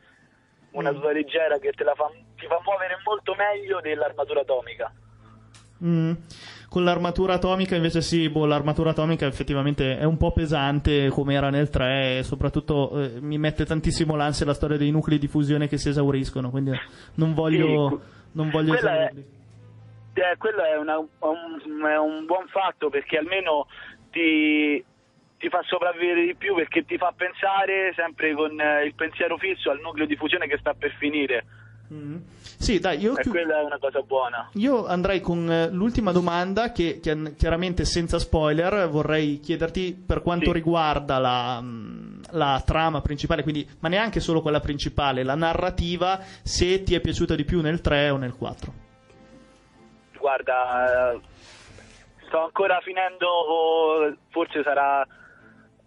[0.73, 0.95] Una Mm.
[0.95, 4.93] tuta leggera che te la fa, ti fa muovere molto meglio dell'armatura atomica.
[5.85, 6.13] Mm.
[6.71, 11.51] con l'armatura atomica invece sì, boh, l'armatura atomica effettivamente è un po' pesante come era
[11.51, 15.69] nel 3 e soprattutto eh, mi mette tantissimo l'ansia la storia dei nuclei di fusione
[15.69, 16.73] che si esauriscono, quindi
[17.15, 17.99] non voglio, Sì,
[18.33, 19.25] non voglio esaurirli.
[20.15, 23.67] Eh, quello è, una- un, è un buon fatto perché almeno
[24.11, 24.85] ti,
[25.39, 29.71] ti fa sopravvivere di più perché ti fa pensare sempre con eh, il pensiero fisso
[29.71, 31.45] al nucleo di fusione che sta per finire
[31.91, 32.23] Mhm.
[32.43, 34.51] Sì, dai, io e chiu- quella è una cosa buona.
[34.57, 40.47] Io andrei con eh, l'ultima domanda che, che chiaramente senza spoiler vorrei chiederti per quanto
[40.49, 40.53] Sì.
[40.53, 46.83] riguarda la, mh, la trama principale, quindi, ma neanche solo quella principale, la narrativa, se
[46.83, 48.71] ti è piaciuta di più nel 3 o nel 4.
[50.19, 51.21] Guarda, eh,
[52.27, 55.07] sto ancora finendo, forse sarà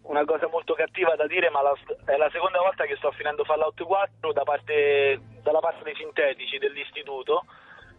[0.03, 3.43] una cosa molto cattiva da dire, ma la- è la seconda volta che sto finendo
[3.43, 7.45] Fallout 4 da parte, dalla parte dei sintetici dell'istituto,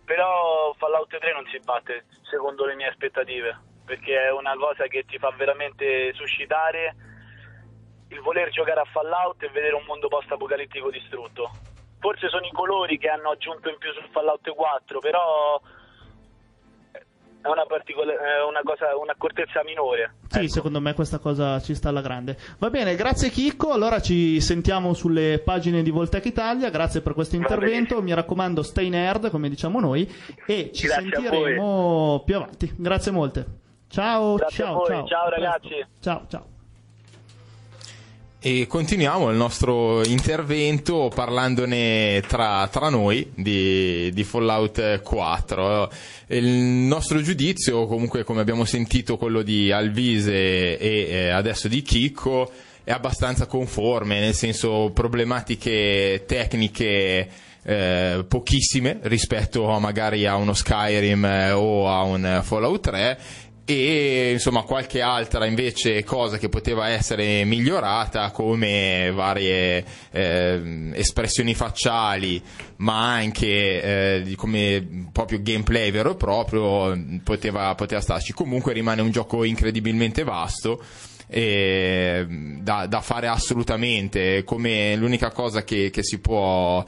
[0.04, 5.04] però Fallout 3 non si batte secondo le mie aspettative, perché è una cosa che
[5.04, 6.94] ti fa veramente suscitare
[8.08, 11.50] il voler giocare a Fallout e vedere un mondo post-apocalittico distrutto.
[11.98, 15.60] Forse sono i colori che hanno aggiunto in più sul Fallout 4, però
[17.42, 18.12] è una, particola-
[18.48, 20.14] una cosa, un'accortezza minore.
[20.28, 20.48] Sì, Ecco.
[20.48, 22.36] secondo me questa cosa ci sta alla grande.
[22.58, 23.72] Va bene, grazie Chicco.
[23.72, 26.70] Allora ci sentiamo sulle pagine di Voltec Italia.
[26.70, 28.00] Grazie per questo intervento.
[28.00, 30.10] Mi raccomando, stay nerd, come diciamo noi,
[30.46, 32.72] e ci Grazie sentiremo più avanti.
[32.76, 33.46] Grazie molte.
[33.88, 34.86] Ciao, Grazie a ciao, voi.
[34.86, 35.06] ciao.
[35.06, 35.86] Ciao, ragazzi.
[36.00, 36.51] Ciao, ciao.
[38.44, 45.92] E continuiamo il nostro intervento parlandone tra, tra noi di, di Fallout 4.
[46.26, 52.50] Il nostro giudizio, comunque come abbiamo sentito quello di Alvise e eh, adesso di Chicco,
[52.82, 57.28] è abbastanza conforme, nel senso problematiche tecniche
[57.62, 63.18] eh, pochissime rispetto a magari a uno Skyrim eh, o a un Fallout 3
[63.64, 72.42] e insomma qualche altra invece cosa che poteva essere migliorata come varie eh, espressioni facciali
[72.76, 78.32] ma anche eh, come proprio gameplay vero e proprio poteva, poteva starci.
[78.32, 80.82] Comunque rimane un gioco incredibilmente vasto
[81.28, 82.26] e
[82.60, 84.42] da, da fare assolutamente.
[84.44, 86.84] Come l'unica cosa che, che si può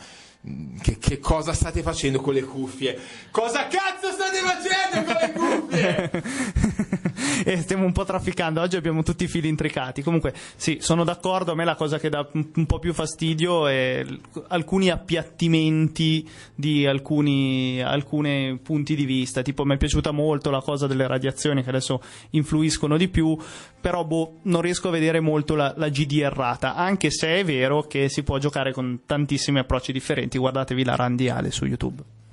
[0.82, 2.98] che, che cosa state facendo con le cuffie?
[3.30, 7.12] Cosa cazzo state facendo con le cuffie?
[7.44, 8.60] e stiamo un po' trafficando.
[8.60, 10.02] Oggi abbiamo tutti i fili intricati.
[10.02, 11.52] Comunque, sì, sono d'accordo.
[11.52, 14.04] A me la cosa che dà un po' più fastidio è
[14.48, 19.42] alcuni appiattimenti di alcuni, alcuni punti di vista.
[19.42, 22.00] Tipo, mi è piaciuta molto la cosa delle radiazioni che adesso
[22.30, 23.36] influiscono di più.
[23.80, 26.74] Però, boh, non riesco a vedere molto la, la GD errata.
[26.74, 30.38] Anche se è vero che si può giocare con tantissimi approcci differenti.
[30.38, 32.23] Guardatevi la randiale su YouTube.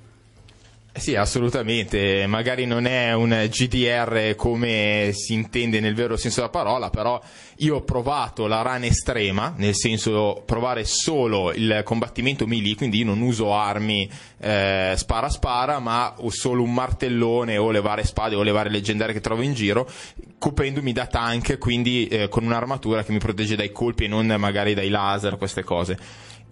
[0.94, 2.26] Sì, assolutamente.
[2.26, 7.18] Magari non è un GDR come si intende nel vero senso della parola, però
[7.56, 13.06] io ho provato la run estrema, nel senso provare solo il combattimento melee, quindi io
[13.06, 18.34] non uso armi eh, spara spara, ma ho solo un martellone o le varie spade
[18.34, 19.88] o le varie leggendarie che trovo in giro,
[20.36, 24.74] coprendomi da tank, quindi eh, con un'armatura che mi protegge dai colpi e non magari
[24.74, 25.96] dai laser, queste cose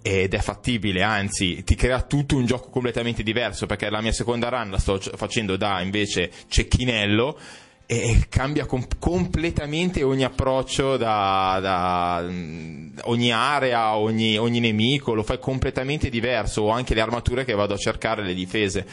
[0.03, 4.49] ed è fattibile, anzi ti crea tutto un gioco completamente diverso perché la mia seconda
[4.49, 7.39] run la sto facendo da invece cecchinello
[7.85, 12.25] e cambia com- completamente ogni approccio da, da,
[13.03, 17.75] ogni area, ogni, ogni nemico, lo fai completamente diverso o anche le armature che vado
[17.75, 18.87] a cercare, le difese.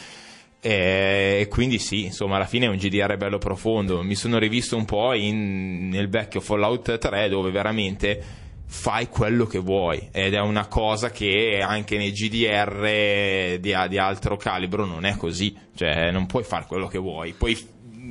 [0.60, 4.02] E quindi sì, insomma, alla fine è un GDR bello profondo.
[4.02, 9.58] Mi sono rivisto un po' in- nel vecchio Fallout 3 dove veramente fai quello che
[9.58, 10.08] vuoi.
[10.12, 15.56] Ed è una cosa che anche nei GDR di, di altro calibro non è così,
[15.74, 17.56] cioè non puoi fare quello che vuoi, puoi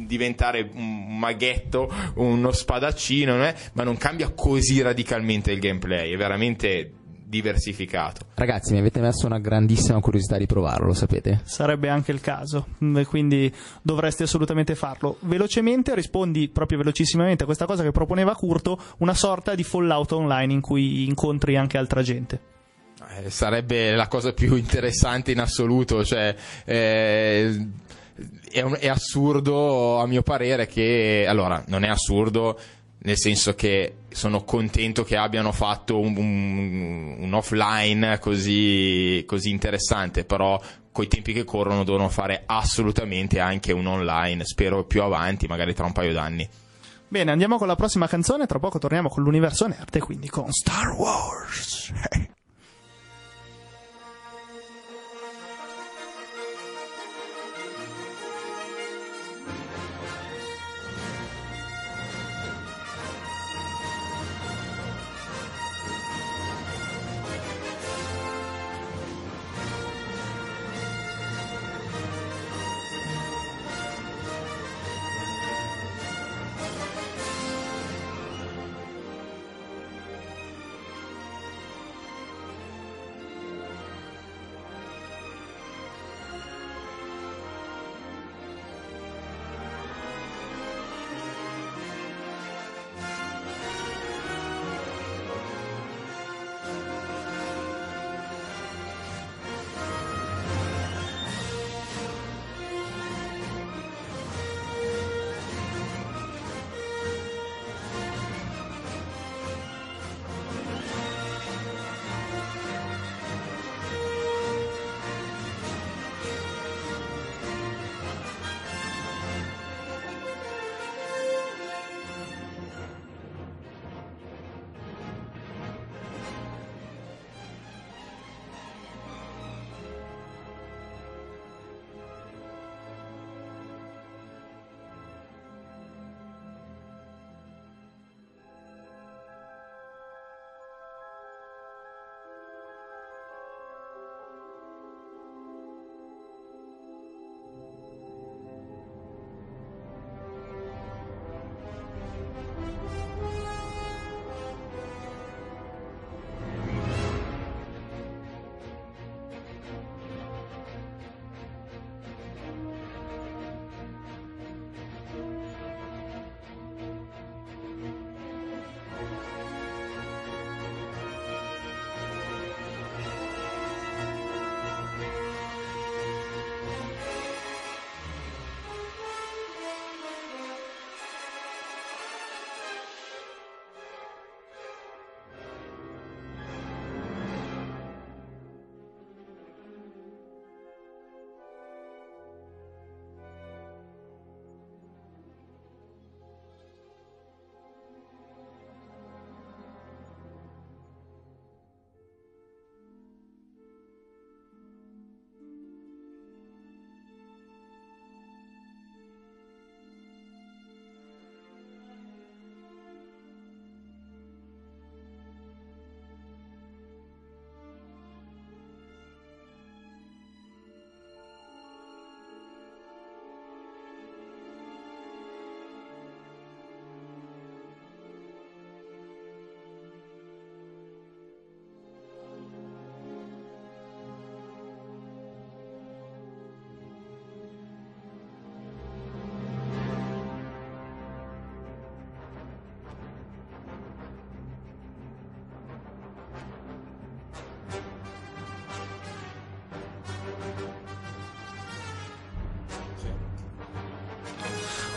[0.05, 6.91] diventare un maghetto, uno spadaccino, è- ma non cambia così radicalmente il gameplay, è veramente
[7.27, 8.25] diversificato.
[8.35, 11.41] Ragazzi, mi avete messo una grandissima curiosità di provarlo, lo sapete?
[11.43, 15.17] Sarebbe anche il caso, mm, quindi dovresti assolutamente farlo.
[15.21, 20.53] Velocemente rispondi proprio velocissimamente a questa cosa che proponeva Curto, una sorta di Fallout online
[20.53, 22.39] in cui incontri anche altra gente.
[23.19, 27.67] Eh, sarebbe la cosa più interessante in assoluto, cioè eh,
[28.51, 32.57] è, un- è assurdo a mio parere che allora non è assurdo
[32.99, 40.25] nel senso che sono contento che abbiano fatto un, un- un offline così, così interessante,
[40.25, 40.59] però
[40.91, 45.85] coi tempi che corrono devono fare assolutamente anche un online, spero più avanti, magari tra
[45.85, 46.47] un paio d'anni.
[47.09, 50.51] Bene, andiamo con la prossima canzone, tra poco torniamo con l'universo nerd e quindi con
[50.51, 51.91] Star Wars.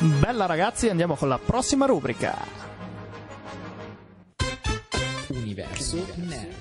[0.02, 2.34] Bella ragazzi, andiamo con la prossima rubrica.
[5.28, 6.54] Universo nerd.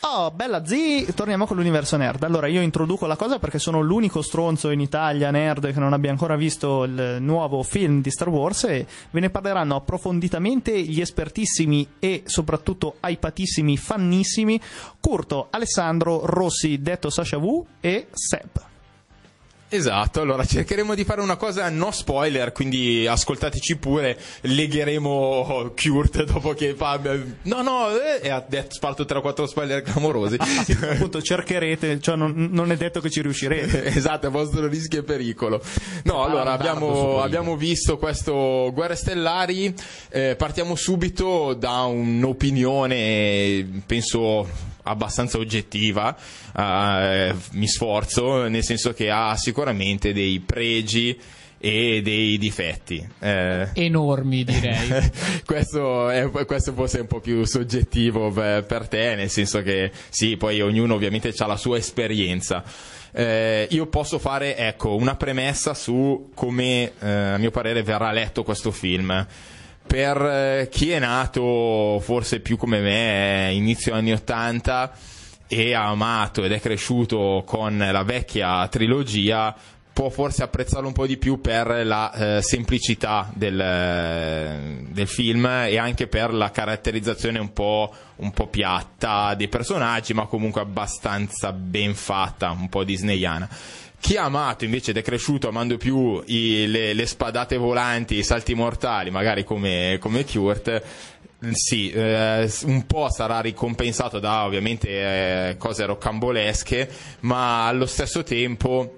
[0.00, 2.22] Oh, bella Z, torniamo con l'universo nerd.
[2.22, 6.10] Allora, io introduco la cosa perché sono l'unico stronzo in Italia nerd che non abbia
[6.10, 11.86] ancora visto il nuovo film di Star Wars e ve ne parleranno approfonditamente gli espertissimi
[11.98, 14.58] e soprattutto hypatissimi, fannissimi
[15.00, 18.76] Curto, Alessandro, Rossi, detto Sasha Wu e Seb.
[19.70, 26.54] Esatto, allora cercheremo di fare una cosa no spoiler, quindi ascoltateci pure, legheremo Kurt dopo
[26.54, 26.98] che fa...
[27.42, 30.38] No, no, eh, e ha detto, spalto 3-4 spoiler clamorosi.
[30.64, 33.84] Sì, appunto, cercherete, cioè non, non, è detto che ci riuscirete.
[33.94, 35.62] esatto, a vostro rischio e pericolo.
[36.04, 39.74] No, allora abbiamo, abbiamo visto questo Guerre Stellari,
[40.08, 46.16] eh, partiamo subito da un'opinione, penso abbastanza oggettiva,
[46.54, 51.18] uh, mi sforzo, nel senso che ha sicuramente dei pregi
[51.58, 53.06] e dei difetti.
[53.18, 55.10] Eh, Enormi direi.
[55.44, 59.90] questo, è, questo forse è un po' più soggettivo per, per, te, nel senso che
[60.08, 62.62] sì, poi ognuno ovviamente ha la sua esperienza.
[63.10, 68.44] Eh, io posso fare ecco, una premessa su come eh, a mio parere verrà letto
[68.44, 69.26] questo film
[69.88, 74.92] per eh, chi è nato forse più come me inizio anni 80
[75.48, 79.56] e ha amato ed è cresciuto con la vecchia trilogia
[79.98, 85.44] può forse apprezzarlo un po' di più per la eh, semplicità del, eh, del, film
[85.46, 91.50] e anche per la caratterizzazione un po', un po' piatta dei personaggi ma comunque abbastanza
[91.52, 93.48] ben fatta un po' disneyana
[94.00, 98.22] chi ha amato invece ed è cresciuto amando più i, le, le, spadate volanti, i
[98.22, 100.82] salti mortali, magari come, come Kurt,
[101.52, 104.88] sì, eh, un po' sarà ricompensato da ovviamente
[105.50, 106.90] eh, cose roccambolesche,
[107.20, 108.94] ma allo stesso tempo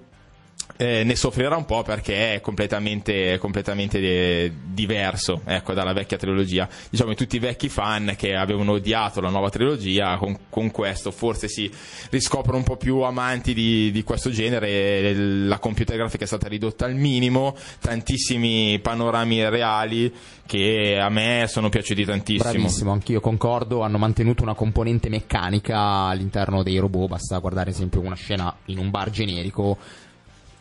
[0.81, 6.67] eh, ne soffrirà un po' perché è completamente, completamente de- diverso ecco, dalla vecchia trilogia.
[6.89, 11.47] Diciamo tutti i vecchi fan che avevano odiato la nuova trilogia, con, con questo forse
[11.47, 11.71] si
[12.09, 15.13] riscoprono un po' più amanti di, di questo genere.
[15.13, 20.11] La computer grafica è stata ridotta al minimo, tantissimi panorami reali
[20.47, 22.51] che a me sono piaciuti tantissimo.
[22.51, 23.83] Bravissimo, anch'io concordo.
[23.83, 27.07] Hanno mantenuto una componente meccanica all'interno dei robot.
[27.07, 29.77] Basta guardare, ad esempio, una scena in un bar generico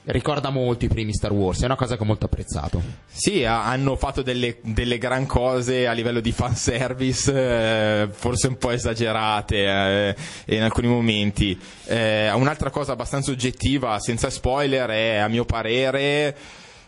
[0.05, 2.83] ricorda molto i primi Star Wars, è una cosa che ho molto apprezzato.
[3.07, 8.71] Sì, hanno fatto delle, delle gran cose a livello di fanservice, eh, forse un po'
[8.71, 10.17] esagerate eh,
[10.57, 11.59] in alcuni momenti.
[11.85, 16.37] Eh, un'altra cosa abbastanza oggettiva, senza spoiler, è a mio parere...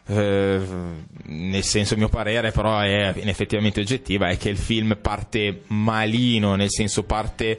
[0.05, 0.61] Eh,
[1.27, 6.71] nel senso mio parere però è effettivamente oggettiva è che il film parte malino nel
[6.71, 7.57] senso parte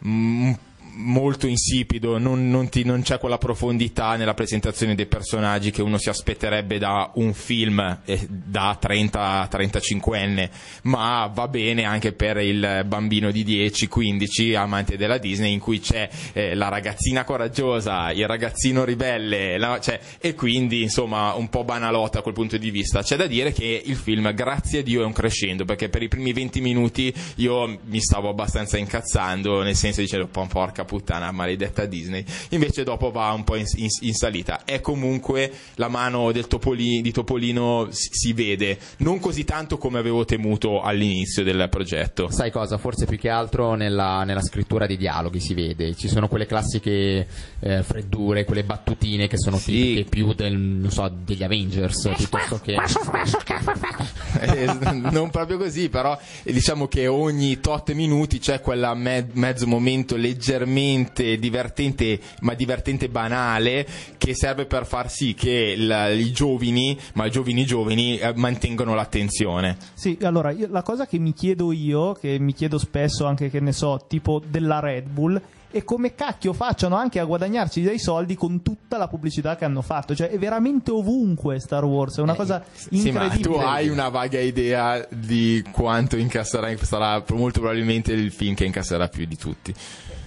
[0.00, 0.56] un
[0.98, 5.98] molto insipido, non, non, ti, non, c'è quella profondità nella presentazione dei personaggi che uno
[5.98, 10.50] si aspetterebbe da un film eh, da 30-35enne,
[10.82, 16.08] ma va bene anche per il bambino di 10-15 amante della Disney in cui c'è
[16.32, 22.18] eh, la ragazzina coraggiosa, il ragazzino ribelle, la, cioè, e quindi insomma un po' banalotta
[22.18, 23.02] a quel punto di vista.
[23.02, 26.08] C'è da dire che il film, grazie a Dio, è un crescendo, perché per i
[26.08, 32.24] primi 20 minuti io mi stavo abbastanza incazzando, nel senso dicevo, porca puttana, maledetta Disney.
[32.50, 34.62] Invece dopo va un po' in, in, in salita.
[34.64, 40.24] È comunque la mano Topolino, di Topolino si, si, vede, non così tanto come avevo
[40.24, 42.30] temuto all'inizio del progetto.
[42.30, 42.78] Sai cosa?
[42.78, 45.94] Forse più che altro nella, nella scrittura dei dialoghi si vede.
[45.94, 47.26] Ci sono quelle classiche
[47.60, 49.72] eh, freddure, quelle battutine che sono sì.
[49.72, 52.76] tipiche più del, so, degli Avengers piuttosto che.
[54.40, 54.66] eh,
[55.10, 60.77] non proprio così, però diciamo che ogni tot minuti c'è quella me- mezzo momento leggermente
[60.78, 67.26] estremamente divertente, ma divertente banale, che serve per far sì che il, i giovani, ma
[67.26, 69.76] i giovani giovani, eh, mantengano l'attenzione.
[69.94, 73.60] Sì, allora, io, la cosa che mi chiedo io, che mi chiedo spesso anche, che
[73.60, 78.34] ne so, tipo della Red Bull, e come cacchio facciano anche a guadagnarci dei soldi
[78.36, 80.14] con tutta la pubblicità che hanno fatto.
[80.14, 83.42] Cioè, è veramente ovunque Star Wars, è una eh, cosa incredibile.
[83.42, 88.54] Sì, ma tu hai una vaga idea di quanto incasserà, sarà molto probabilmente il film
[88.54, 89.74] che incasserà più di tutti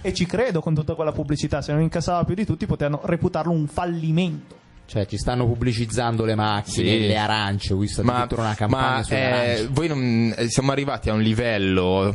[0.02, 3.52] e ci credo con tutta quella pubblicità, se non incassava più di tutti potevano reputarlo
[3.52, 4.60] un fallimento.
[4.84, 7.06] Cioè, ci stanno pubblicizzando le macchine, sì.
[7.06, 10.72] le arance, ho visto ma, tutta una campagna ma, sulle eh, Voi non, eh, siamo
[10.72, 12.14] arrivati a un livello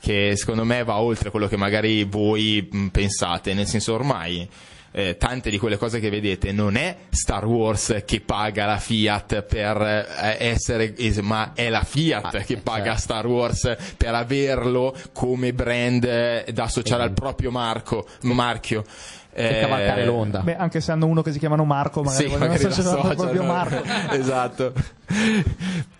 [0.00, 4.48] che secondo me va oltre quello che magari voi pensate, nel senso ormai
[4.90, 9.42] eh, tante di quelle cose che vedete non è Star Wars che paga la Fiat
[9.42, 13.00] per eh, essere, es- ma è la Fiat Ah, che eh, paga certo.
[13.00, 18.84] Star Wars per averlo come brand eh, da associare al proprio marco, marchio.
[19.30, 20.40] Per Eh, cavalcare l'onda.
[20.40, 23.30] Beh, anche se hanno uno che si chiamano Marco, magari sì, vogliono magari associarlo l'associano.
[23.30, 23.82] proprio Marco.
[24.16, 24.72] esatto.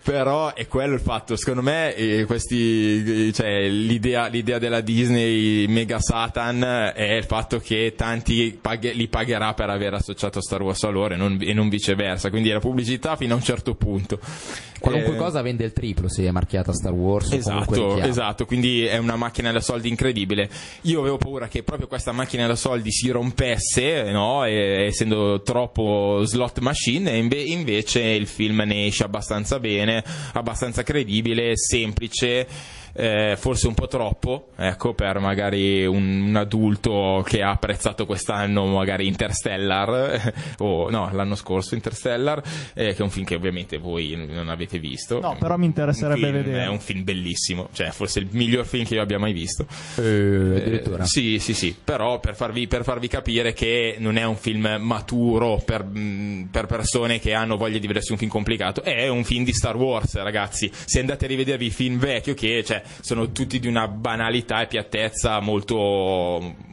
[0.01, 5.67] Però è quello il fatto, secondo me, eh, questi, eh, cioè, l'idea, l'idea della Disney
[5.67, 10.83] mega Satan è il fatto che tanti paghe- li pagherà per aver associato Star Wars
[10.83, 12.29] a loro e non, e non viceversa.
[12.31, 14.19] Quindi la pubblicità fino a un certo punto.
[14.79, 18.95] Qualunque Eh, cosa vende il triplo se è marchiata Star Wars Esatto, esatto, quindi è
[18.97, 20.49] una macchina da soldi incredibile.
[20.83, 24.45] Io avevo paura che proprio questa macchina da soldi si rompesse, no?
[24.45, 30.83] E- essendo troppo slot machine, e inve- invece il film ne esce abbastanza bene, abbastanza
[30.83, 32.47] credibile, semplice.
[32.93, 38.65] Eh, forse un po' troppo, ecco, per magari un, un adulto che ha apprezzato quest'anno
[38.65, 42.41] magari Interstellar, o no, l'anno scorso Interstellar,
[42.73, 45.19] eh, che è un film che ovviamente voi non avete visto.
[45.19, 46.63] No, però mi interesserebbe film- vedere.
[46.63, 49.65] È un film bellissimo, cioè forse il miglior film che io abbia mai visto.
[49.97, 51.03] Eh, addirittura.
[51.03, 54.77] Eh, sì, sì, sì, però per farvi, per farvi capire che non è un film
[54.79, 59.23] maturo per, mh, per persone che hanno voglia di vedersi un film complicato, è un
[59.23, 60.69] film di Star Wars, ragazzi.
[60.71, 64.67] Se andate a rivedervi i film vecchio, che cioè, sono tutti di una banalità e
[64.67, 66.67] piattezza molto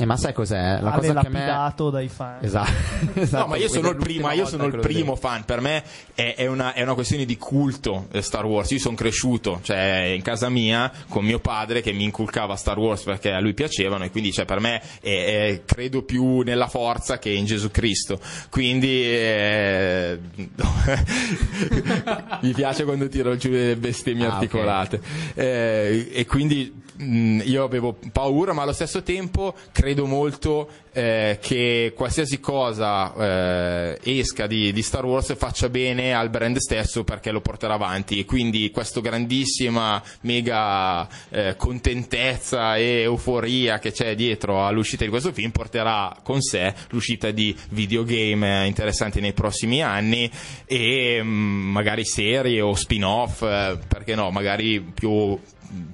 [0.00, 0.78] Eh, ma sai cos'è?
[0.80, 1.38] La Ale cosa che me...
[1.40, 2.38] lapidato dai fan.
[2.40, 2.70] Esatto.
[3.14, 3.42] esatto.
[3.44, 5.44] No, ma io sono il primo, io sono il primo fan.
[5.44, 5.82] Per me
[6.14, 8.70] è, è una, è una questione di culto eh, Star Wars.
[8.70, 13.02] Io sono cresciuto, cioè, in casa mia con mio padre che mi inculcava Star Wars
[13.02, 17.18] perché a lui piacevano e quindi, cioè, per me è- è- credo più nella forza
[17.18, 18.20] che in Gesù Cristo.
[18.50, 20.18] Quindi, eh,
[22.42, 25.00] mi piace quando tiro giù le bestemmie Ah, articolate.
[25.34, 31.92] Eh, e quindi mh, io avevo paura, ma allo stesso tempo credo molto eh, che
[31.94, 37.40] qualsiasi cosa eh, esca di, di Star Wars faccia bene al brand stesso perché lo
[37.40, 38.18] porterà avanti.
[38.18, 45.32] E quindi questa grandissima mega eh, contentezza e euforia che c'è dietro all'uscita di questo
[45.32, 50.30] film porterà con sé l'uscita di videogame interessanti nei prossimi anni
[50.66, 55.38] e mh, magari serie o spin-off eh, perché no magari più,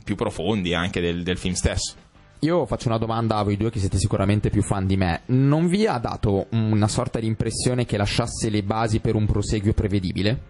[0.05, 1.95] più profondi anche del, del film stesso
[2.41, 5.23] Io faccio una domanda a voi due che siete sicuramente più fan di me.
[5.27, 9.73] Non vi ha dato una sorta di impressione che lasciasse le basi per un proseguio
[9.73, 10.41] prevedibile?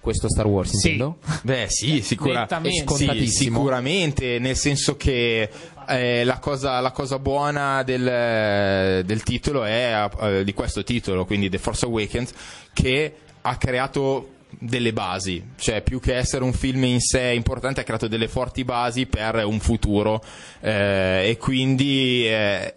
[0.00, 0.92] Questo Star Wars, Sì.
[0.92, 1.18] intendo?
[1.42, 2.94] Beh, sì, sicura- Nettamente.
[2.94, 5.50] sì, sicuramente, nel senso che
[5.88, 11.50] eh, la, cosa, la cosa buona del, del titolo è eh, di questo titolo, quindi
[11.50, 12.32] The Force Awakens,
[12.72, 17.84] che ha creato delle basi, cioè più che essere un film in sé importante ha
[17.84, 20.22] creato delle forti basi per un futuro
[20.60, 22.74] eh, e quindi eh,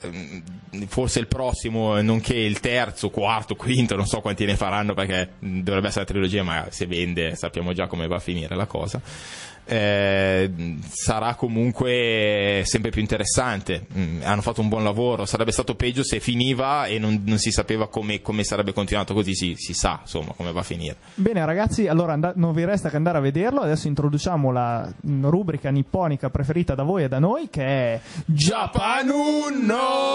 [0.87, 5.87] forse il prossimo, nonché il terzo, quarto, quinto, non so quanti ne faranno perché dovrebbe
[5.87, 9.01] essere la trilogia, ma se vende sappiamo già come va a finire la cosa.
[9.65, 10.51] Eh,
[10.89, 13.85] sarà comunque sempre più interessante.
[13.97, 15.25] Mm, hanno fatto un buon lavoro.
[15.25, 19.33] Sarebbe stato peggio se finiva e non, non si sapeva come, come sarebbe continuato così.
[19.35, 20.97] Si, si sa insomma come va a finire.
[21.15, 23.61] Bene ragazzi, allora and- non vi resta che andare a vederlo.
[23.61, 29.07] Adesso introduciamo la mm, rubrica nipponica preferita da voi e da noi che è Japan
[29.65, 30.13] no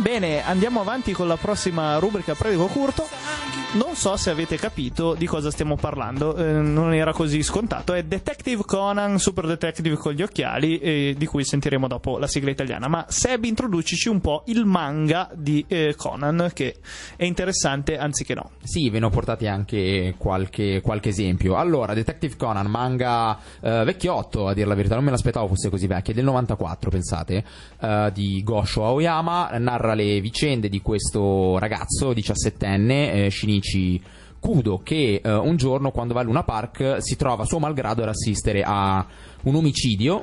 [0.00, 3.08] bene, andiamo avanti con la prossima rubrica Predico Curto.
[3.70, 7.92] Non so se avete capito di cosa stiamo parlando, eh, non era così scontato.
[7.92, 12.50] È Detective Conan, Super Detective con gli occhiali, eh, di cui sentiremo dopo la sigla
[12.50, 12.88] italiana.
[12.88, 16.76] Ma Seb, introducici un po' il manga di eh, Conan, che
[17.14, 18.52] è interessante anziché no.
[18.62, 21.56] Sì, ve ne ho portati anche qualche, qualche esempio.
[21.56, 25.86] Allora, Detective Conan, manga eh, vecchiotto, a dire la verità, non me l'aspettavo fosse così
[25.86, 27.44] vecchio, è del 94, pensate,
[27.80, 34.02] eh, di Gosho Aoyama, narra le vicende di questo ragazzo 17enne, eh, Shinichi
[34.38, 38.08] Kudo, che eh, un giorno quando va a Luna Park si trova suo malgrado ad
[38.08, 39.04] assistere a
[39.42, 40.22] un omicidio.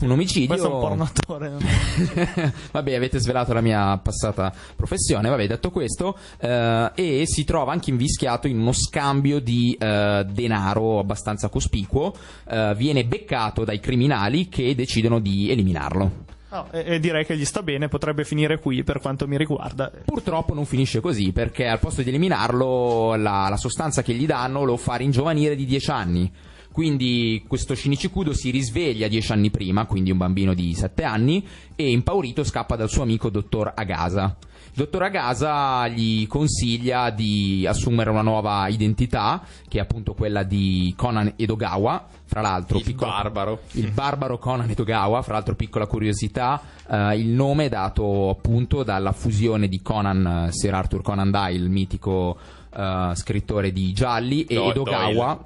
[0.00, 0.48] un omicidio.
[0.48, 1.52] Questo è un pornatore.
[2.72, 5.30] Vabbè, avete svelato la mia passata professione.
[5.30, 10.98] Vabbè, detto questo, eh, e si trova anche invischiato in uno scambio di eh, denaro
[10.98, 12.12] abbastanza cospicuo.
[12.50, 16.40] Eh, viene beccato dai criminali che decidono di eliminarlo.
[16.52, 19.90] No, e, e direi che gli sta bene, potrebbe finire qui per quanto mi riguarda.
[20.04, 24.62] Purtroppo non finisce così, perché al posto di eliminarlo, la, la sostanza che gli danno
[24.62, 26.30] lo fa ringiovanire di 10 anni.
[26.70, 31.90] Quindi questo Shinichikudo si risveglia dieci anni prima, quindi un bambino di 7 anni, e
[31.90, 34.36] impaurito scappa dal suo amico dottor Agasa.
[34.74, 41.34] Dottor Agasa gli consiglia di assumere una nuova identità, che è appunto quella di Conan
[41.36, 43.60] Edogawa, fra l'altro Il piccola- barbaro.
[43.72, 46.58] il barbaro Conan Edogawa, fra l'altro piccola curiosità,
[46.88, 51.58] eh, il nome è dato appunto dalla fusione di Conan, eh, Sir Arthur Conan Doyle,
[51.64, 52.38] il mitico
[52.74, 55.44] eh, scrittore di gialli, e Do- Edogawa.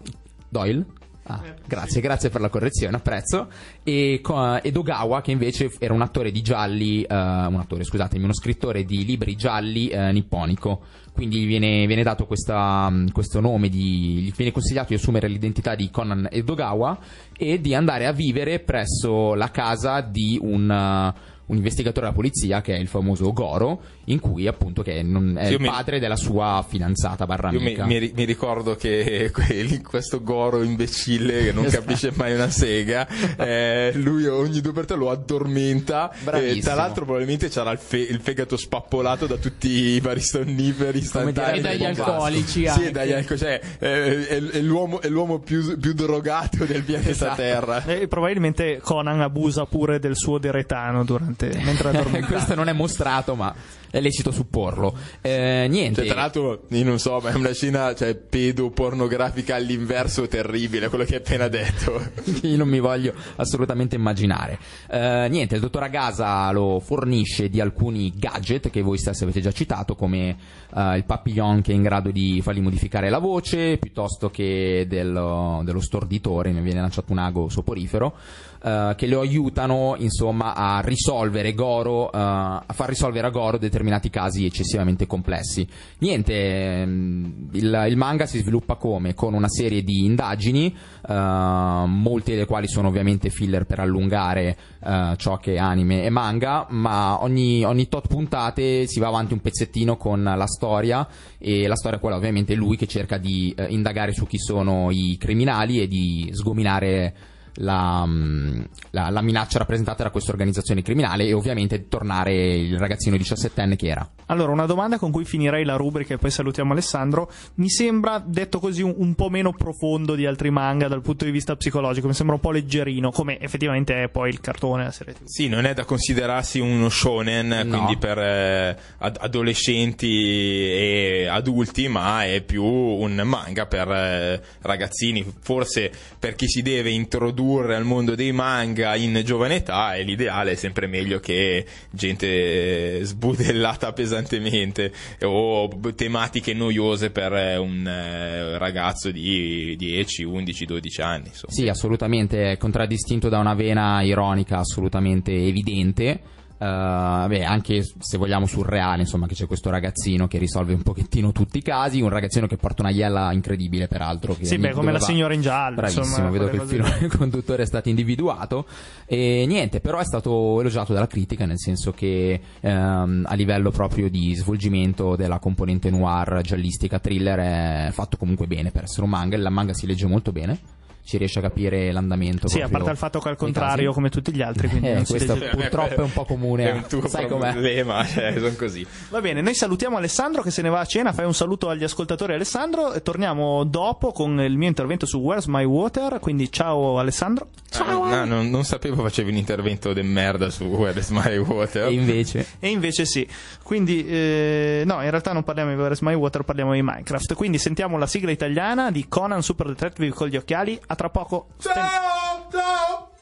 [0.48, 0.84] Doyle?
[1.28, 3.48] Ah, grazie, grazie per la correzione, apprezzo.
[3.82, 8.34] E co- Edogawa, che invece era un attore di gialli, eh, un attore, scusatemi, uno
[8.34, 10.82] scrittore di libri gialli eh, nipponico.
[11.12, 15.26] Quindi gli viene, viene dato questa, mh, questo nome, di, gli viene consigliato di assumere
[15.28, 16.98] l'identità di Conan Edogawa
[17.36, 22.60] e di andare a vivere presso la casa di un, uh, un investigatore della polizia
[22.60, 25.98] che è il famoso Goro, in cui appunto che non- è io il mi- padre
[26.00, 31.52] della sua fidanzata barra Io mi, mi mi ricordo che que- questo Goro imbecille che
[31.52, 31.82] non Esatto.
[31.84, 36.12] capisce mai una sega, eh, lui ogni due per tre lo addormenta.
[36.22, 36.58] Bravissimo.
[36.58, 40.98] E tra l'altro, probabilmente c'era il, fe- il fegato spappolato da tutti i vari sonniferi
[40.98, 41.58] istantanei.
[41.58, 43.44] E dagli alcolici Sì, dagli alcolici.
[43.44, 47.36] Cioè, eh, è, è l'uomo, è l'uomo più, più drogato del pianeta Esatto.
[47.36, 47.84] Terra.
[47.84, 52.26] E probabilmente Conan abusa pure del suo deretano durante, mentre addormenta.
[52.32, 53.54] Questo non è mostrato, ma
[53.90, 54.96] è lecito supporlo.
[55.20, 56.02] Eh, niente.
[56.02, 61.04] Cioè, tra l'altro, io non so, ma è una scena cioè, pedopornografica all'inverso terribile, quello
[61.04, 62.00] che hai appena detto.
[62.42, 64.58] Io non mi voglio assolutamente immaginare.
[64.90, 69.52] Eh, niente, il dottor Agasa lo fornisce di alcuni gadget che voi stessi avete già
[69.52, 70.36] citato, come
[70.74, 75.62] eh, il papillon che è in grado di fargli modificare la voce, piuttosto che dello,
[75.64, 78.14] dello storditore, mi viene lanciato un ago soporifero,
[78.62, 83.75] eh, che lo aiutano insomma a risolvere Goro, eh, a far risolvere a Goro determinati
[84.10, 85.66] casi eccessivamente complessi.
[85.98, 89.14] Niente, ehm, il, il manga si sviluppa come?
[89.14, 90.74] Con una serie di indagini,
[91.06, 96.10] eh, molte delle quali sono ovviamente filler per allungare eh, ciò che è anime e
[96.10, 101.06] manga, ma ogni, ogni tot puntate si va avanti un pezzettino con la storia
[101.38, 104.90] e la storia quella ovviamente è lui che cerca di eh, indagare su chi sono
[104.90, 107.14] i criminali e di sgominare
[107.56, 113.16] la, mm, la- la minaccia rappresentata da questa organizzazione criminale e ovviamente tornare il ragazzino
[113.16, 114.08] 17enne che era.
[114.26, 117.30] Allora, una domanda con cui finirei la rubrica e poi salutiamo Alessandro.
[117.54, 121.30] Mi sembra, detto così, un, un po' meno profondo di altri manga dal punto di
[121.30, 122.08] vista psicologico.
[122.08, 125.22] Mi sembra un po' leggerino, come effettivamente è poi il cartone, la serie TV.
[125.26, 127.76] Sì, non è da considerarsi uno shonen, No.
[127.76, 135.24] quindi per eh, ad- adolescenti e adulti, ma è più un manga per eh, ragazzini.
[135.40, 140.52] Forse per chi si deve introdurre al mondo dei manga in giovane età è l'ideale,
[140.52, 144.92] è sempre meglio che gente sbudellata pesantemente
[145.22, 151.28] o tematiche noiose per eh, un eh, ragazzo di 10, 11, 12 anni.
[151.28, 151.52] Insomma.
[151.52, 156.34] Sì, assolutamente, contraddistinto da una vena ironica assolutamente evidente.
[156.58, 161.32] Eh, beh, anche se vogliamo surreale, insomma, che c'è questo ragazzino che risolve un pochettino
[161.32, 164.34] tutti i casi, un ragazzino che porta una iella incredibile, peraltro.
[164.34, 165.76] Che Sì, beh, come la va- signora in giallo.
[165.76, 166.86] Bravissimo, insomma, vedo che il filo
[167.16, 168.66] conduttore è stato individuato.
[169.04, 174.08] E niente, però è stato elogiato dalla critica, nel senso che ehm, a livello proprio
[174.08, 179.36] di svolgimento della componente noir, giallistica, thriller, è fatto comunque bene per essere un manga.
[179.36, 180.58] La manga si legge molto bene.
[181.06, 182.48] Si riesce a capire l'andamento.
[182.48, 184.68] Sì, a parte il fatto che al contrario, come tutti gli altri.
[184.68, 185.50] Quindi eh, questo dice...
[185.50, 186.54] purtroppo è un po' comune.
[186.66, 188.84] È un tuo Sai problema, cioè, sono così.
[189.10, 191.12] Va bene, noi salutiamo Alessandro che se ne va a cena.
[191.12, 192.92] Fai un saluto agli ascoltatori, Alessandro.
[192.92, 196.18] E torniamo dopo con il mio intervento su Where's My Water.
[196.18, 197.50] Quindi ciao, Alessandro.
[197.70, 198.02] Ciao.
[198.02, 201.86] Ah, no, non, non, sapevo facevi un intervento de merda su Where's My Water.
[201.86, 203.26] E invece, e invece sì.
[203.62, 207.34] Quindi, eh, no, in realtà non parliamo di Where's My Water, parliamo di Minecraft.
[207.34, 210.76] Quindi sentiamo la sigla italiana di Conan Super Detective con gli occhiali.
[210.86, 211.48] A tra poco.
[211.58, 213.15] Ciao, ciao.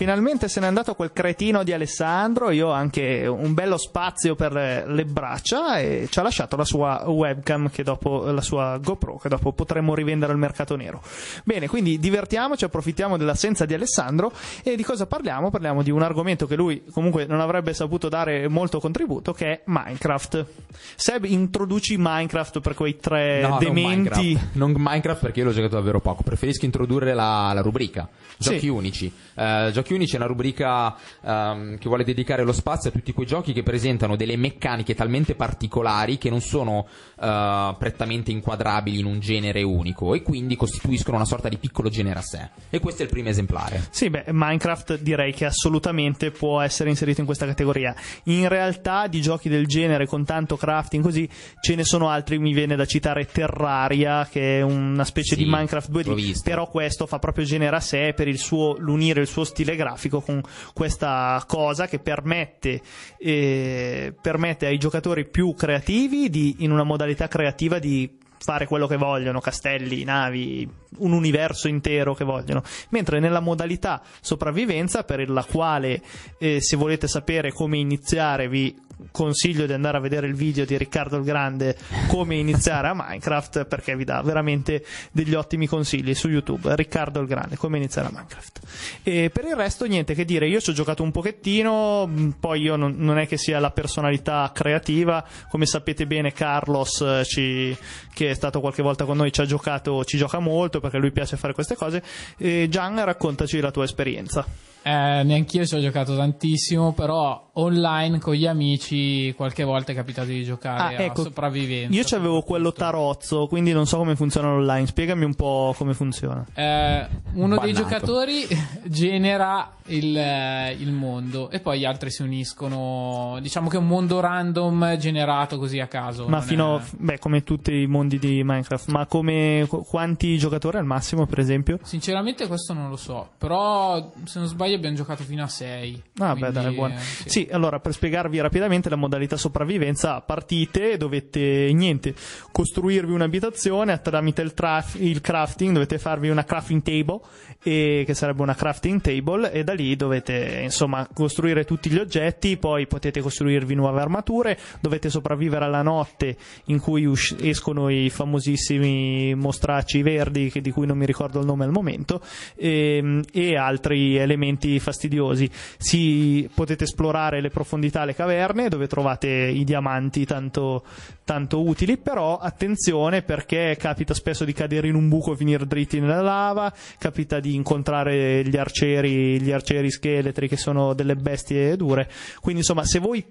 [0.00, 2.50] Finalmente se n'è andato quel cretino di Alessandro.
[2.52, 4.54] Io ho anche un bello spazio per
[4.86, 9.28] le braccia e ci ha lasciato la sua webcam, che dopo, la sua GoPro, che
[9.28, 11.02] dopo potremmo rivendere al mercato nero.
[11.44, 14.32] Bene, quindi divertiamoci, approfittiamo dell'assenza di Alessandro
[14.62, 15.50] e di cosa parliamo?
[15.50, 19.60] Parliamo di un argomento che lui comunque non avrebbe saputo dare molto contributo, che è
[19.66, 20.46] Minecraft.
[20.94, 23.82] Seb, introduci Minecraft per quei tre no, dementi.
[23.82, 24.48] Non Minecraft.
[24.52, 26.22] non Minecraft perché io l'ho giocato davvero poco.
[26.22, 28.08] Preferisco introdurre la, la rubrica.
[28.38, 28.68] Giochi sì.
[28.68, 29.12] unici.
[29.34, 33.26] Uh, giochi unici è una rubrica um, che vuole dedicare lo spazio a tutti quei
[33.26, 36.86] giochi che presentano delle meccaniche talmente particolari che non sono
[37.16, 42.18] uh, prettamente inquadrabili in un genere unico e quindi costituiscono una sorta di piccolo genere
[42.18, 42.48] a sé.
[42.70, 43.88] E questo è il primo esemplare.
[43.90, 47.94] Sì, beh, Minecraft direi che assolutamente può essere inserito in questa categoria.
[48.24, 51.28] In realtà di giochi del genere con tanto crafting così
[51.60, 55.50] ce ne sono altri, mi viene da citare Terraria che è una specie sì, di
[55.50, 59.44] Minecraft 2D, però questo fa proprio genere a sé per il suo, l'unire il suo
[59.44, 60.42] stile grafico con
[60.74, 62.80] questa cosa che permette,
[63.18, 68.96] eh, permette ai giocatori più creativi di, in una modalità creativa di fare quello che
[68.96, 70.68] vogliono, castelli, navi,
[70.98, 72.62] un universo intero che vogliono.
[72.90, 76.02] Mentre nella modalità sopravvivenza, per la quale
[76.38, 80.76] eh, se volete sapere come iniziare vi consiglio di andare a vedere il video di
[80.76, 81.76] Riccardo il Grande
[82.08, 86.74] come iniziare a Minecraft perché vi dà veramente degli ottimi consigli su YouTube.
[86.74, 88.60] Riccardo il Grande, come iniziare a Minecraft.
[89.02, 92.62] E per il resto niente che dire, io ci ho giocato un pochettino, mm, poi
[92.62, 97.76] io non, non è che sia la personalità creativa, come sapete bene Carlos eh, ci,
[98.12, 101.12] che è stato qualche volta con noi ci ha giocato, ci gioca molto perché lui
[101.12, 102.02] piace fare queste cose.
[102.36, 104.44] Gian, raccontaci la tua esperienza.
[104.82, 110.28] Eh, neanch'io ci ho giocato tantissimo, però online con gli amici qualche volta è capitato
[110.28, 111.94] di giocare ah, ecco, a sopravvivenza.
[111.94, 114.86] Io avevo quello tarozzo, quindi non so come funziona online.
[114.86, 116.44] Spiegami un po' come funziona.
[116.54, 117.64] Eh, uno Bannato.
[117.64, 118.46] dei giocatori
[118.84, 123.38] genera il, eh, il, mondo e poi gli altri si uniscono.
[123.40, 126.28] Diciamo che è un mondo random generato così a caso.
[126.28, 126.82] Ma fino, è...
[126.96, 131.78] beh, come tutti i mondi di Minecraft, ma come quanti giocatori al massimo, per esempio?
[131.82, 136.02] Sinceramente questo non lo so, però se non sbaglio abbiamo giocato fino a 6.
[136.18, 136.94] Ah, beh, dai, buono.
[136.98, 137.48] Sì.
[137.50, 142.14] Allora per spiegarvi rapidamente la modalità sopravvivenza, partite, dovete niente,
[142.50, 147.20] costruirvi un'abitazione tramite il, traf- il crafting, dovete farvi una crafting table,
[147.62, 152.56] e, che sarebbe una crafting table, e da lì dovete insomma costruire tutti gli oggetti,
[152.56, 156.36] poi potete costruirvi nuove armature, dovete sopravvivere alla notte
[156.66, 161.64] in cui us- escono i famosissimi mostracci verdi, di cui non mi ricordo il nome
[161.64, 162.20] al momento,
[162.56, 165.48] e, ehm, e altri elementi fastidiosi.
[165.78, 170.82] Si, potete esplorare le profondità, le caverne, dove trovate i diamanti tanto,
[171.24, 176.00] tanto utili, però attenzione perché capita spesso di cadere in un buco e finire dritti
[176.00, 182.10] nella lava, capita di incontrare gli arcieri, gli arcieri scheletri che sono delle bestie dure.
[182.40, 183.24] Quindi insomma, se voi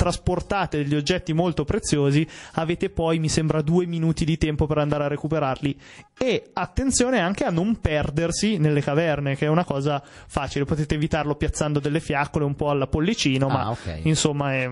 [0.00, 5.04] trasportate degli oggetti molto preziosi, avete poi, mi sembra, due minuti di tempo per andare
[5.04, 5.78] a recuperarli.
[6.16, 10.64] E attenzione anche a non perdersi nelle caverne, che è una cosa facile.
[10.64, 14.00] Potete evitarlo piazzando delle fiaccole un po' alla pollicino, Ah, ma ok.
[14.04, 14.70] insomma è,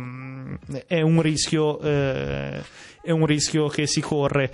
[0.86, 2.62] è un rischio, eh,
[3.02, 4.50] è un rischio che si corre.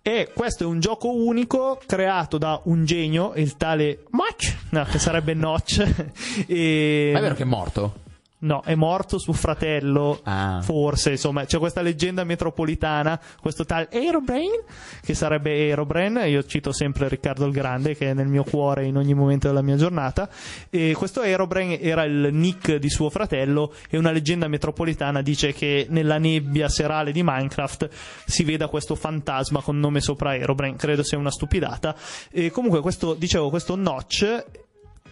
[0.00, 4.98] E questo è un gioco unico creato da un genio, il tale Notch, no, che
[4.98, 5.80] sarebbe Notch.
[6.48, 7.10] e...
[7.12, 8.03] Ma è vero che è morto?
[8.44, 10.60] No, è morto suo fratello, Ah.
[10.62, 14.50] forse, insomma, c'è questa leggenda metropolitana, questo tal Aerobrain,
[15.02, 18.98] che sarebbe Aerobrain, io cito sempre Riccardo il Grande, che è nel mio cuore in
[18.98, 20.28] ogni momento della mia giornata,
[20.68, 25.86] e questo Aerobrain era il nick di suo fratello, e una leggenda metropolitana dice che
[25.88, 27.88] nella nebbia serale di Minecraft
[28.26, 31.96] si veda questo fantasma con nome sopra Aerobrain, credo sia una stupidata,
[32.30, 34.44] e comunque questo, dicevo, questo Notch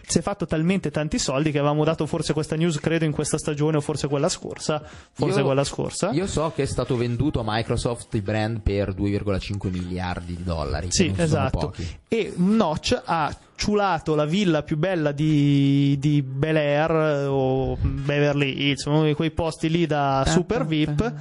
[0.05, 3.37] si è fatto talmente tanti soldi che avevamo dato forse questa news credo in questa
[3.37, 4.81] stagione o forse quella scorsa.
[5.11, 6.11] Forse Io- quella scorsa.
[6.11, 10.87] Io so che è stato venduto a Microsoft il brand per 2,5 miliardi di dollari.
[10.91, 11.73] sì esatto.
[12.07, 18.61] e Notch ha ciulato la villa più bella di, di Bel Air eh, o Beverly
[18.61, 21.13] Hills uno di quei posti lì da super VIP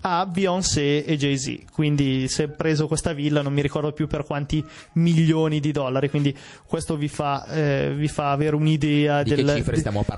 [0.00, 1.64] a Beyoncé e Jay-Z.
[1.70, 6.08] Quindi si è preso questa villa non mi ricordo più per quanti milioni di dollari.
[6.08, 6.34] Quindi
[6.64, 9.62] questo vi fa, eh, vi fa avere un'idea del- de-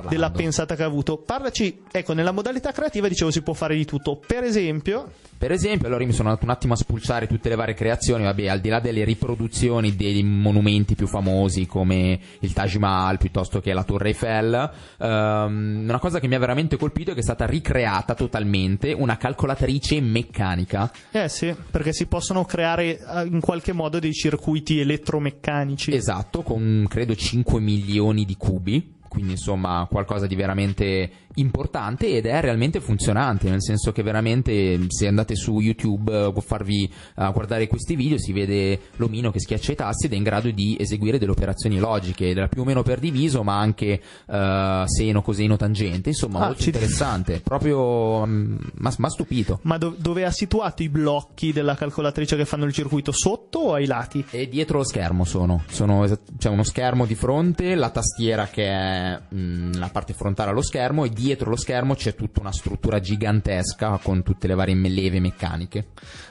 [0.08, 1.16] della pensata che ha avuto.
[1.18, 4.20] Parlaci ecco nella modalità creativa dicevo si può fare di tutto.
[4.24, 5.10] Per esempio
[5.42, 8.22] Per esempio, allora io mi sono andato un attimo a spulciare tutte le varie creazioni,
[8.22, 13.60] vabbè, al di là delle riproduzioni dei monumenti più famosi come il Taj Mahal piuttosto
[13.60, 14.70] che la Torre Eiffel,
[15.00, 19.16] ehm, una cosa che mi ha veramente colpito è che è stata ricreata totalmente una
[19.16, 20.92] calcolatrice meccanica.
[21.10, 25.92] Eh sì, perché si possono creare eh, in qualche modo dei circuiti elettromeccanici.
[25.92, 29.00] Esatto, con credo 5 milioni di cubi.
[29.08, 35.06] Quindi insomma qualcosa di veramente importante ed è realmente funzionante, nel senso che veramente se
[35.06, 39.72] andate su YouTube eh, può farvi eh, guardare questi video, si vede l'omino che schiaccia
[39.72, 42.98] i tasti ed è in grado di eseguire delle operazioni logiche, più o meno per
[42.98, 49.60] diviso, ma anche eh, seno, coseno, tangente, insomma Ah, molto interessante, proprio mi ha stupito.
[49.62, 53.12] Ma do- dove ha situato i blocchi della calcolatrice che fanno il circuito?
[53.12, 54.24] Sotto o ai lati?
[54.30, 56.06] E dietro lo schermo sono, sono
[56.38, 61.04] c'è uno schermo di fronte, la tastiera che è mh, la parte frontale allo schermo
[61.04, 65.86] e dietro lo schermo c'è tutta una struttura gigantesca con tutte le varie leve meccaniche.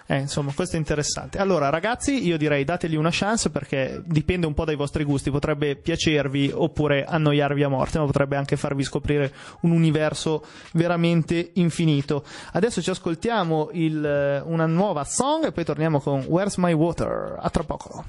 [0.07, 1.37] Eh, insomma, questo è interessante.
[1.37, 5.31] Allora, ragazzi, io direi dategli una chance perché dipende un po' dai vostri gusti.
[5.31, 12.25] Potrebbe piacervi oppure annoiarvi a morte, ma potrebbe anche farvi scoprire un universo veramente infinito.
[12.51, 17.37] Adesso ci ascoltiamo il, eh, una nuova song e poi torniamo con Where's My Water.
[17.39, 18.03] A tra poco.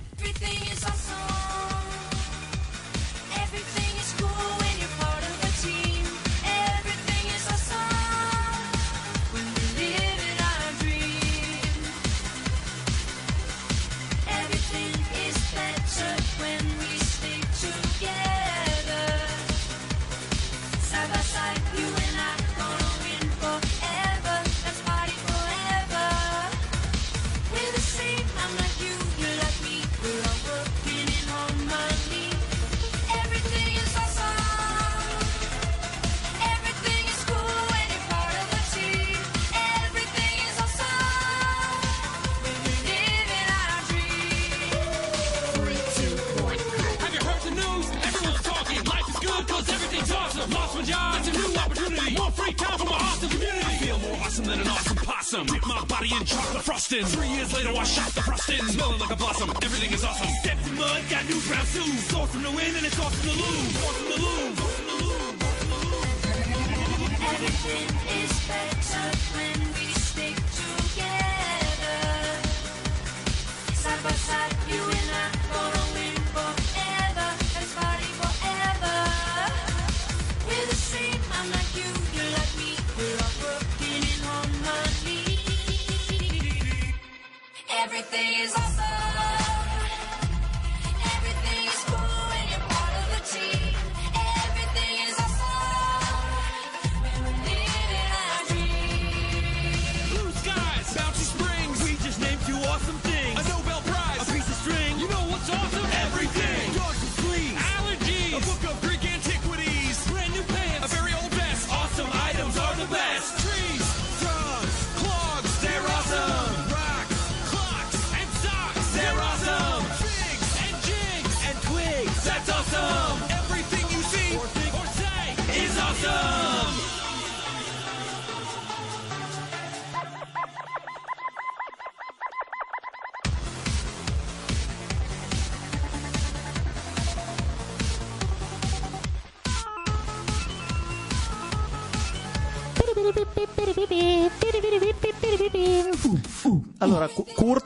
[59.16, 59.50] Blossom.
[59.62, 60.31] Everything is awesome.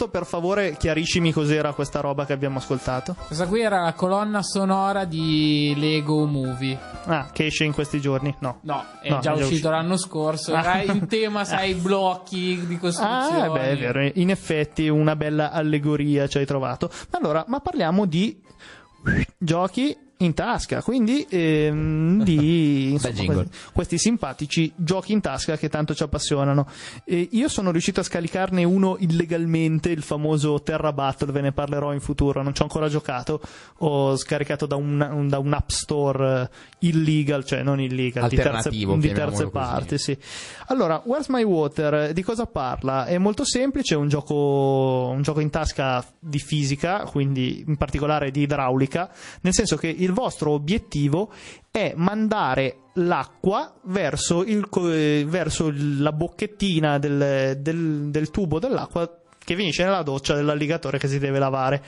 [0.06, 3.16] Curto, per favore, chiariscimi cos'era questa roba che abbiamo ascoltato.
[3.26, 6.78] Questa qui era la colonna sonora di Lego Movie.
[7.04, 8.34] Ah, che esce in questi giorni?
[8.40, 8.58] No.
[8.62, 9.70] No, è No, già è uscito uscito.
[9.70, 10.54] l'anno scorso.
[10.54, 10.60] Ah.
[10.60, 13.42] Era in tema, sai, blocchi di costruzione.
[13.46, 16.90] Ah, beh, è vero, in effetti una bella allegoria ci hai trovato.
[17.10, 18.40] Ma allora, ma parliamo di
[19.38, 25.94] giochi in tasca, quindi ehm, di insomma, questi, questi simpatici giochi in tasca che tanto
[25.94, 26.66] ci appassionano.
[27.04, 31.92] E io sono riuscito a scaricarne uno illegalmente, il famoso Terra Battle, ve ne parlerò
[31.92, 33.40] in futuro, non ci ho ancora giocato,
[33.78, 38.36] ho scaricato da un, un- da un app store eh, illegal, cioè non illegal, di
[38.36, 40.16] terze, di terze parti, sì.
[40.68, 42.12] Allora, Where's My Water?
[42.12, 43.04] Di cosa parla?
[43.06, 48.30] È molto semplice, è un gioco, un gioco in tasca di fisica, quindi in particolare
[48.30, 49.10] di idraulica,
[49.42, 51.30] nel senso che il vostro obiettivo
[51.70, 59.54] è mandare l'acqua verso, il eh, verso la bocchettina del, del- del tubo dell'acqua che
[59.54, 61.82] finisce nella doccia dell'alligatore che si deve lavare.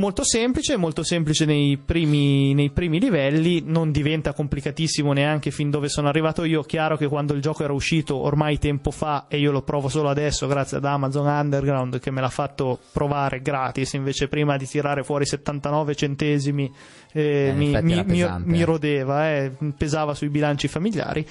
[0.00, 5.90] Molto semplice, molto semplice nei primi, nei primi livelli, non diventa complicatissimo neanche fin dove
[5.90, 6.62] sono arrivato io.
[6.62, 10.08] Chiaro che quando il gioco era uscito ormai tempo fa e io lo provo solo
[10.08, 15.04] adesso grazie ad Amazon Underground che me l'ha fatto provare gratis, invece prima di tirare
[15.04, 16.72] fuori 79 centesimi
[17.12, 18.64] eh, in mi, mi- mi- mi eh.
[18.64, 21.26] rodeva, eh, pesava sui bilanci familiari.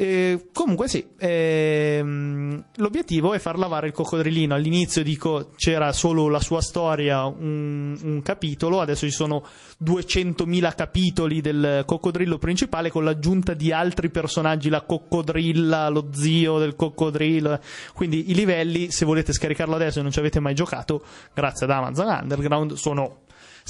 [0.00, 4.54] Eh, comunque sì, ehm, l'obiettivo è far lavare il coccodrillino.
[4.54, 9.44] All'inizio dico c'era solo la sua storia, un, un capitolo, adesso ci sono
[9.82, 16.74] 200.000 capitoli del coccodrillo principale con l'aggiunta di altri personaggi, la coccodrilla, lo zio del
[16.76, 17.60] coccodrillo.
[17.94, 21.72] Quindi i livelli, se volete scaricarlo adesso e non ci avete mai giocato, grazie ad
[21.72, 23.20] Amazon Underground, sono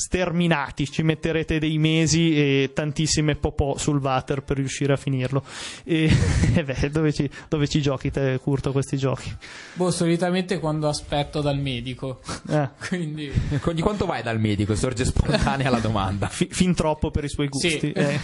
[0.01, 5.45] sterminati, ci metterete dei mesi e tantissime popò sul water per riuscire a finirlo.
[5.85, 6.11] E,
[6.55, 9.33] e beh, dove ci, dove ci giochi te, Curto, questi giochi?
[9.75, 12.21] Boh, solitamente quando aspetto dal medico.
[12.49, 13.31] Eh, Quindi.
[13.73, 14.75] Di quanto vai dal medico?
[14.75, 16.29] Sorge spontanea la domanda.
[16.29, 17.79] fi- fin troppo per i suoi gusti.
[17.79, 17.93] Sì.
[17.93, 18.21] Eh,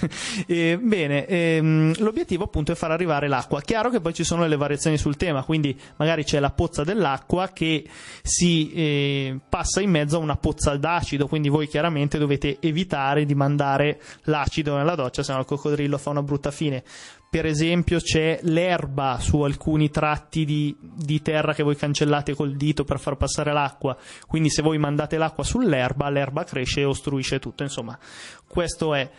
[0.47, 3.61] eh, bene, ehm, l'obiettivo appunto è far arrivare l'acqua.
[3.61, 7.51] Chiaro che poi ci sono le variazioni sul tema, quindi magari c'è la pozza dell'acqua
[7.53, 7.85] che
[8.23, 13.35] si eh, passa in mezzo a una pozza d'acido, quindi voi chiaramente dovete evitare di
[13.35, 16.83] mandare l'acido nella doccia, se no il coccodrillo fa una brutta fine.
[17.28, 22.85] Per esempio c'è l'erba su alcuni tratti di, di terra che voi cancellate col dito
[22.85, 23.94] per far passare l'acqua,
[24.27, 27.62] quindi se voi mandate l'acqua sull'erba, l'erba cresce e ostruisce tutto.
[27.62, 27.98] Insomma,
[28.48, 29.11] questo è.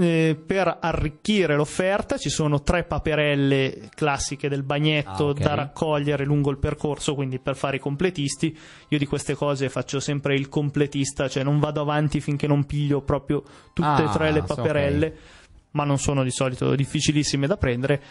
[0.00, 5.40] Eh, per arricchire l'offerta ci sono tre paperelle classiche del bagnetto Ah, ok.
[5.40, 8.56] da raccogliere lungo il percorso, quindi per fare i completisti.
[8.88, 13.02] Io di queste cose faccio sempre il completista, cioè non vado avanti finché non piglio
[13.02, 13.42] proprio
[13.74, 15.16] tutte e Ah, tre le so, paperelle
[15.72, 18.02] ma non sono di solito difficilissime da prendere,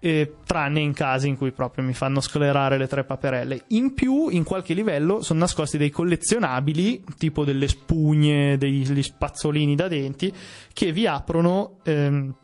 [0.00, 3.64] eh, tranne in casi in cui proprio mi fanno sclerare le tre paperelle.
[3.68, 9.88] In più, in qualche livello sono nascosti dei collezionabili, tipo delle spugne, degli spazzolini da
[9.88, 10.32] denti,
[10.72, 11.78] che vi aprono.
[11.84, 12.34] ehm,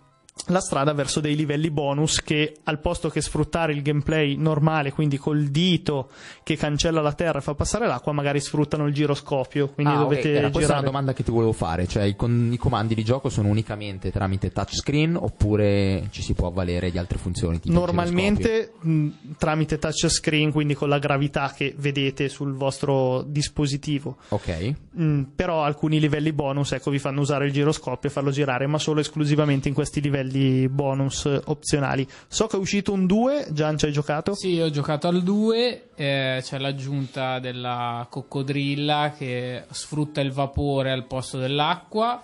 [0.49, 5.17] la strada verso dei livelli bonus che al posto che sfruttare il gameplay normale, quindi
[5.17, 6.11] col dito
[6.43, 9.69] che cancella la terra e fa passare l'acqua, magari sfruttano il giroscopio.
[9.69, 10.81] Quindi Ah, dovete era questa girare.
[10.81, 14.11] la domanda che ti volevo fare, cioè i, con- i comandi di gioco sono unicamente
[14.11, 17.61] tramite touchscreen oppure ci si può avvalere di altre funzioni?
[17.65, 19.09] Normalmente mh,
[19.39, 24.17] tramite touchscreen, quindi con la gravità che vedete sul vostro dispositivo.
[24.29, 24.75] Ok.
[24.99, 28.79] Mm, però alcuni livelli bonus ecco, vi fanno usare il giroscopio e farlo girare, ma
[28.79, 30.31] solo esclusivamente in questi livelli
[30.69, 32.07] bonus eh, opzionali.
[32.29, 34.35] So che è uscito un 2, Gian ci hai giocato?
[34.35, 41.07] Sì, ho giocato al 2, eh, c'è l'aggiunta della coccodrilla che sfrutta il vapore al
[41.07, 42.23] posto dell'acqua.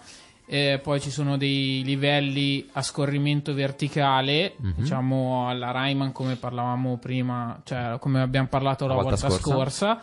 [0.50, 4.72] eh, poi ci sono dei livelli a scorrimento verticale, Mhm.
[4.78, 9.96] diciamo alla Rayman come parlavamo prima, cioè come abbiamo parlato la, La volta volta, scorsa.
[9.96, 10.02] scorsa.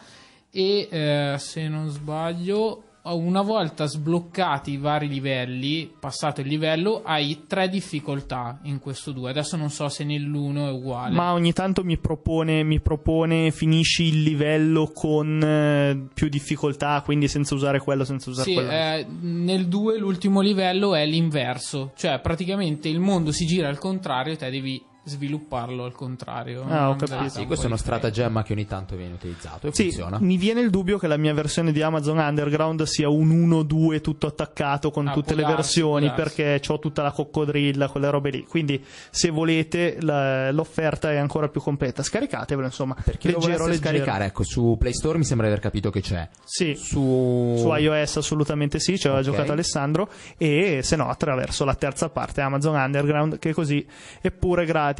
[0.52, 2.84] E eh, se non sbaglio,
[3.14, 9.30] una volta sbloccati i vari livelli, passato il livello, hai tre difficoltà in questo 2.
[9.30, 11.14] Adesso non so se nell'uno è uguale.
[11.16, 17.28] Ma ogni tanto mi propone, mi propone finisci il livello con eh, più difficoltà, quindi
[17.28, 18.72] senza usare quello, senza usare Sì, quello.
[18.72, 24.34] eh, nel 2 l'ultimo livello è l'inverso, cioè praticamente il mondo si gira al contrario
[24.34, 26.66] e te devi svilupparlo al contrario.
[26.68, 27.30] Ah, ho capito.
[27.30, 30.18] Sì, questo è uno stratagemma che ogni tanto viene utilizzato e Sì, funziona.
[30.20, 34.28] mi viene il dubbio che la mia versione di Amazon Underground sia un 1-2 tutto
[34.28, 38.46] attaccato con Ah, tutte le darsi, versioni perché ho tutta la coccodrilla, quelle robe lì.
[38.46, 42.02] Quindi, se volete, la- l'offerta è ancora più completa.
[42.02, 42.96] Scaricatevelo, insomma.
[43.04, 43.78] Per chi lo leggero, leggero.
[43.96, 46.28] scaricare, ecco, su Play Store mi sembra di aver capito che c'è.
[46.44, 46.74] Sì.
[46.76, 49.28] Su, Su iOS assolutamente sì, ci aveva Ok.
[49.30, 53.86] giocato Alessandro e se no attraverso la terza parte Amazon Underground che così
[54.22, 54.94] è pure gratis.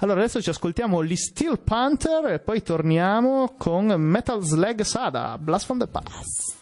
[0.00, 5.66] Allora adesso ci ascoltiamo gli Steel Panther e poi torniamo con Metal Slug Sada, Blast
[5.66, 6.57] from the Past.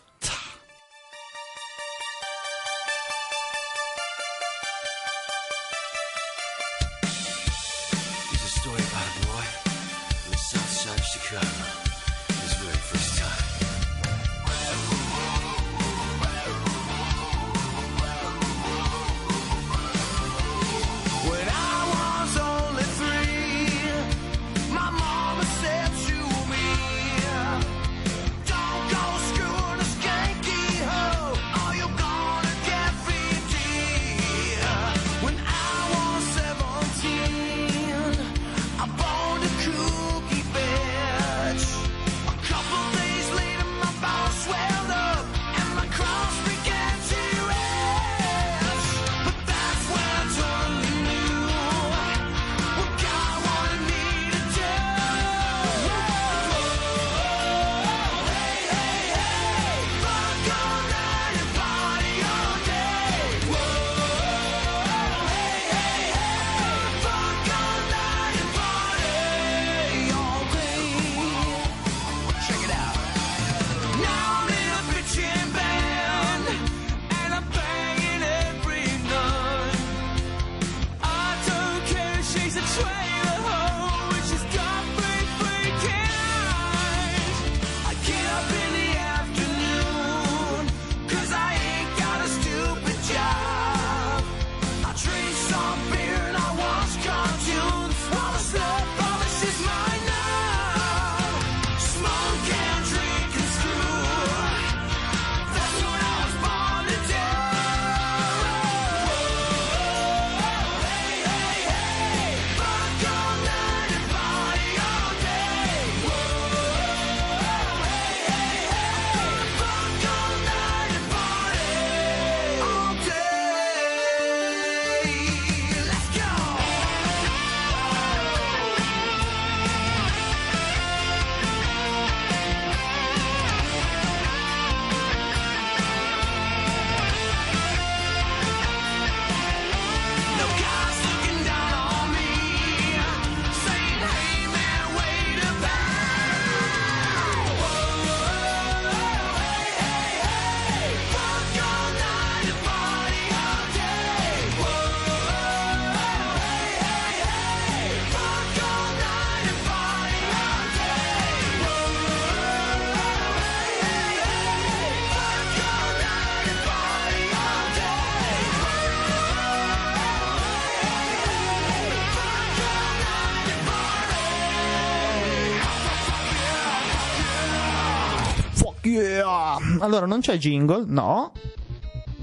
[179.87, 180.83] Allora non c'è jingle?
[180.85, 181.31] No.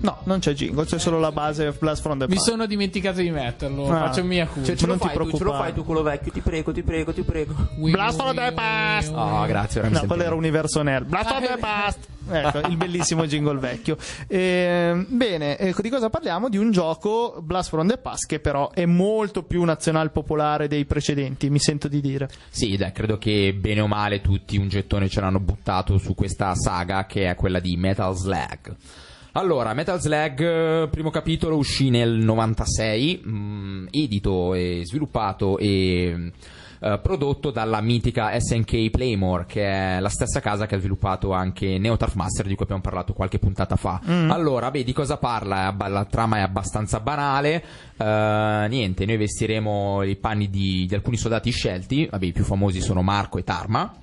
[0.01, 2.49] No, non c'è jingle, c'è solo la base Blast from the Mi Past.
[2.49, 3.89] sono dimenticato di metterlo.
[3.89, 4.07] Ah.
[4.07, 4.67] Faccio mia culpa.
[4.67, 6.73] Cioè, ce lo Non ti fai tu, ce lo fai tu quello vecchio, ti prego,
[6.73, 7.55] ti prego, ti prego.
[7.77, 9.13] Blast from the Past!
[9.15, 11.07] Oh, grazie, mi No, quello era Universo Nerd.
[11.07, 11.99] Blast from the Past!
[12.33, 13.97] Ecco, il bellissimo jingle vecchio.
[14.27, 16.49] Ehm, bene, ecco, di cosa parliamo?
[16.49, 20.85] Di un gioco, Blast from the Past, che però è molto più nazional popolare dei
[20.85, 22.29] precedenti, mi sento di dire.
[22.49, 26.55] Sì, dai, credo che bene o male tutti un gettone ce l'hanno buttato su questa
[26.55, 28.75] saga che è quella di Metal Slug.
[29.35, 36.31] Allora, Metal Slug, eh, primo capitolo, uscì nel 96, mh, edito e sviluppato e
[36.83, 41.77] eh, prodotto dalla mitica SNK Playmore, che è la stessa casa che ha sviluppato anche
[41.77, 44.01] Neo Master, di cui abbiamo parlato qualche puntata fa.
[44.29, 45.73] Allora, beh, di cosa parla?
[45.87, 47.63] La trama è abbastanza banale.
[47.97, 52.07] eh, niente, noi vestiremo i panni di, di alcuni soldati scelti.
[52.11, 53.93] Vabbè, i più famosi sono Marco e Tarma.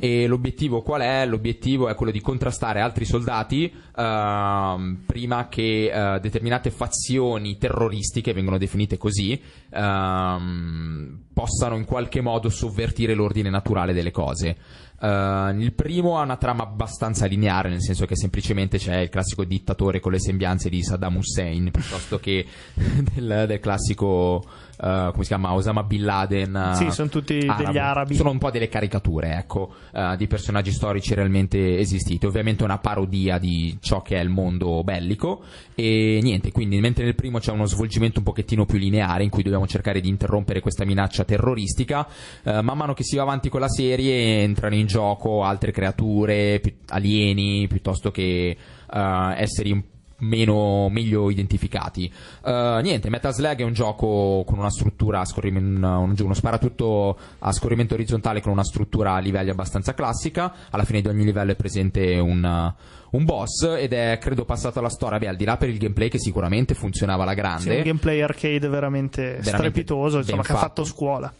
[0.00, 1.24] E l'obiettivo qual è?
[1.24, 8.58] L'obiettivo è quello di contrastare altri soldati ehm, prima che eh, determinate fazioni terroristiche, vengono
[8.58, 9.40] definite così,
[9.70, 14.56] ehm, possano in qualche modo sovvertire l'ordine naturale delle cose.
[14.98, 19.44] Uh, il primo ha una trama abbastanza lineare, nel senso che semplicemente c'è il classico
[19.44, 22.46] dittatore con le sembianze di Saddam Hussein, piuttosto che
[23.14, 24.44] del, del classico,
[24.78, 26.72] uh, come si chiama, Osama Bin Laden.
[26.74, 27.64] Sì, sono tutti arabo.
[27.64, 28.14] degli arabi.
[28.14, 32.26] Sono un po' delle caricature, ecco, uh, di personaggi storici realmente esistiti.
[32.26, 35.42] Ovviamente una parodia di ciò che è il mondo bellico.
[35.74, 39.42] E niente, quindi mentre nel primo c'è uno svolgimento un pochettino più lineare in cui
[39.42, 42.06] dobbiamo cercare di interrompere questa minaccia terroristica,
[42.44, 46.60] uh, man mano che si va avanti con la serie entrano in gioco altre creature,
[46.88, 48.56] alieni, piuttosto che
[48.96, 49.82] esseri un
[50.26, 52.12] meno meglio identificati.
[52.42, 57.16] Uh, niente, Metal Slug è un gioco con una struttura a scorrimento, un, uno sparatutto
[57.38, 60.52] a scorrimento orizzontale con una struttura a livelli abbastanza classica.
[60.70, 62.72] Alla fine di ogni livello è presente un,
[63.10, 65.18] un boss ed è credo passato alla storia.
[65.18, 67.76] Beh, al di là per il gameplay che sicuramente funzionava alla Sì, grande.
[67.76, 70.66] un gameplay arcade veramente, Veramente strepitoso, insomma, che ha fatto.
[70.66, 71.32] fatto scuola.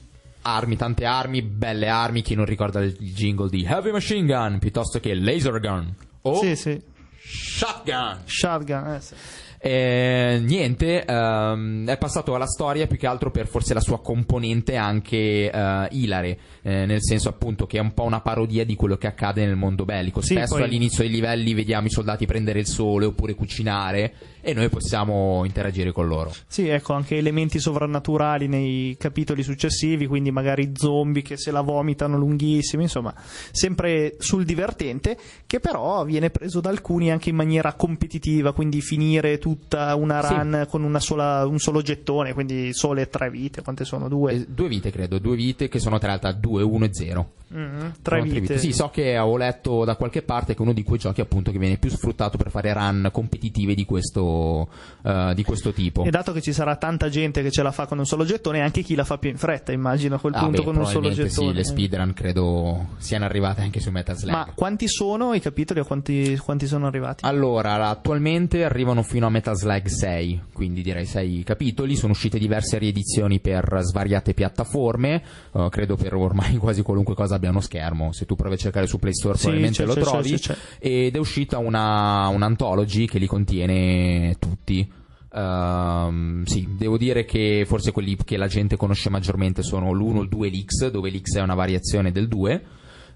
[0.43, 2.21] armi, tante armi, belle armi.
[2.23, 6.55] Chi non ricorda il jingle di Heavy Machine Gun piuttosto che Laser Gun o Sì,
[6.55, 6.81] sì.
[7.27, 8.23] Shotgun.
[8.27, 9.15] Shotgun, eh, sì.
[9.59, 14.77] Eh, niente, ehm, è passato alla storia più che altro per forse la sua componente
[14.77, 18.97] anche eh, ilare, eh, nel senso appunto che è un po' una parodia di quello
[18.97, 20.23] che accade nel mondo bellico.
[20.23, 24.55] Sì, Spesso poi- all'inizio dei livelli vediamo i soldati prendere il sole oppure cucinare e
[24.55, 26.33] noi possiamo interagire con loro.
[26.47, 32.17] Sì, ecco, anche elementi sovrannaturali nei capitoli successivi, quindi magari zombie che se la vomitano
[32.17, 33.15] lunghissimi, insomma,
[33.51, 39.39] sempre sul divertente, che però viene preso da alcuni anche in maniera competitiva, quindi finire
[39.39, 40.33] tutta una Sì.
[40.35, 44.09] run con una sola, un solo gettone, quindi sole tre vite, quante sono?
[44.09, 44.33] Due?
[44.33, 47.33] Eh, due vite credo, due vite che sono tra l'altro 2, 1 e 0.
[47.47, 48.59] Mhm, tre Sono vite.
[48.59, 51.53] Sì, so che avevo letto da qualche parte che è uno di quei giochi appunto
[51.53, 54.69] che viene più sfruttato per fare run competitive di questo,
[55.05, 56.03] eh, di questo tipo.
[56.03, 58.61] E dato che ci sarà tanta gente che ce la fa con un solo gettone,
[58.61, 60.87] anche chi la fa più in fretta, immagino a quel Ah, punto beh, con un
[60.87, 61.51] solo gettone.
[61.51, 64.33] Sì, le speedrun credo siano arrivate anche su Metal Slug.
[64.33, 67.25] Ma quanti sono i capitoli o quanti, quanti sono arrivati?
[67.25, 71.95] Allora, attualmente arrivano fino a Metal Slug 6, quindi direi 6 capitoli.
[71.95, 75.23] Sono uscite diverse riedizioni per svariate piattaforme.
[75.55, 78.13] eh, credo per ormai quasi qualunque cosa abbia uno schermo.
[78.13, 80.41] Se tu provi a cercare su Play Store, Sì, probabilmente lo trovi.
[80.79, 84.91] Ed è uscita una, un'anthology che li contiene tutti.
[85.35, 90.23] Ehm, sì, devo dire che forse quelli che la gente conosce maggiormente sono l'1 e
[90.23, 92.65] il 2 l'X, dove l'X è una variazione del 2.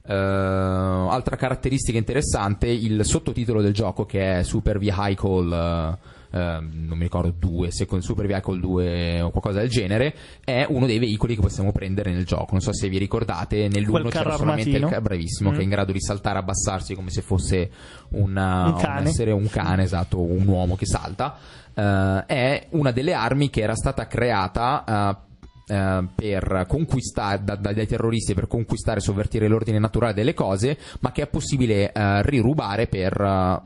[0.05, 5.99] Eh, altra caratteristica interessante, il sottotitolo del gioco che è Super Vehicle, eh,
[6.31, 10.15] eh, non mi ricordo 2, Second Super Vehicle 2 o qualcosa del genere,
[10.45, 12.49] è uno dei veicoli che possiamo prendere nel gioco.
[12.53, 15.55] Non so se vi ricordate, nell'1 c'era solamente il ca- bravissimo, Mm.
[15.55, 17.71] che è in grado di saltare, abbassarsi come se fosse
[18.11, 19.09] una- Un cane.
[19.09, 21.37] essere un cane, esatto, un uomo che salta.
[21.75, 25.17] Eh, è una delle armi che era stata creata.
[25.21, 25.27] eh,
[25.71, 30.79] eh, per conquistare da- da- dai terroristi per conquistare e sovvertire l'ordine naturale delle cose,
[31.01, 31.93] ma che è possibile
[32.23, 33.63] rirubare per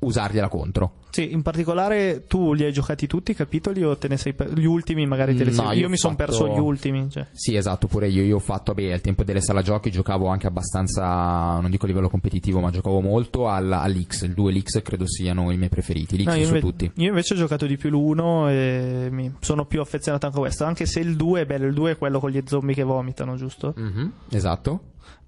[0.00, 0.92] usargliela contro.
[1.10, 4.52] Sì, in particolare tu li hai giocati tutti i capitoli o te ne sei per...
[4.52, 5.76] gli ultimi magari te li No, sei...
[5.78, 7.10] io Io, mi sono fatto- perso gli ultimi.
[7.10, 7.26] Cioè.
[7.32, 8.22] Sì, esatto, pure io.
[8.22, 11.88] Io ho fatto, beh, al tempo delle sala giochi giocavo anche abbastanza, non dico a
[11.88, 14.22] livello competitivo, ma giocavo molto al- all'X.
[14.22, 16.16] Il 2 e l'X credo siano i miei preferiti.
[16.16, 16.90] L'X No, su inve- tutti.
[16.94, 20.64] io invece ho giocato di più l'1 e mi sono più affezionato anche a questo.
[20.64, 23.34] Anche se il 2 è bello, il 2 è quello con gli zombie che vomitano,
[23.36, 23.74] giusto?
[23.76, 24.80] Mhm, esatto.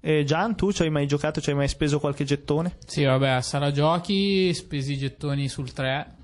[0.05, 1.39] E Gian, tu ci hai mai giocato?
[1.39, 2.75] Ci hai mai speso qualche gettone?
[2.85, 6.15] Sì, vabbè, a sala giochi, spesi i gettoni sul 3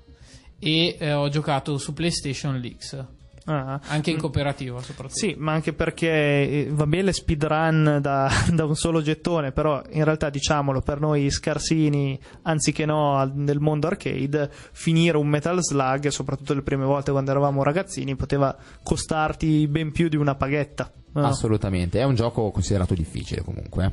[0.58, 3.04] e eh, ho giocato su PlayStation l'X,
[3.46, 3.80] Ah.
[3.86, 5.18] anche in cooperativa soprattutto.
[5.18, 10.04] Sì, ma anche perché eh, va bene speedrun da, da un solo gettone, però in
[10.04, 16.52] realtà diciamolo, per noi scarsini, anziché no nel mondo arcade, finire un Metal Slug, soprattutto
[16.52, 20.92] le prime volte quando eravamo ragazzini, poteva costarti ben più di una paghetta.
[21.12, 21.26] No?
[21.26, 21.98] Assolutamente.
[22.00, 23.84] È un gioco considerato difficile comunque.
[23.84, 23.90] eh.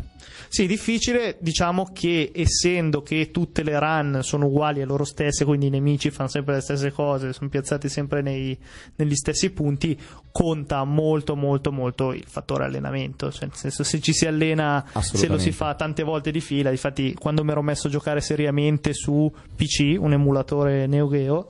[0.50, 5.68] Sì, difficile, diciamo che essendo che tutte le run sono uguali a loro stesse, quindi
[5.68, 8.58] i nemici fanno sempre le stesse cose, sono piazzati sempre nei-
[8.96, 10.00] negli stessi punti,
[10.32, 15.28] conta molto molto molto il fattore allenamento, cioè nel senso se ci si allena, se
[15.28, 18.94] lo si fa tante volte di fila, infatti quando mi ero messo a giocare seriamente
[18.94, 21.48] su PC, un emulatore Neo Geo,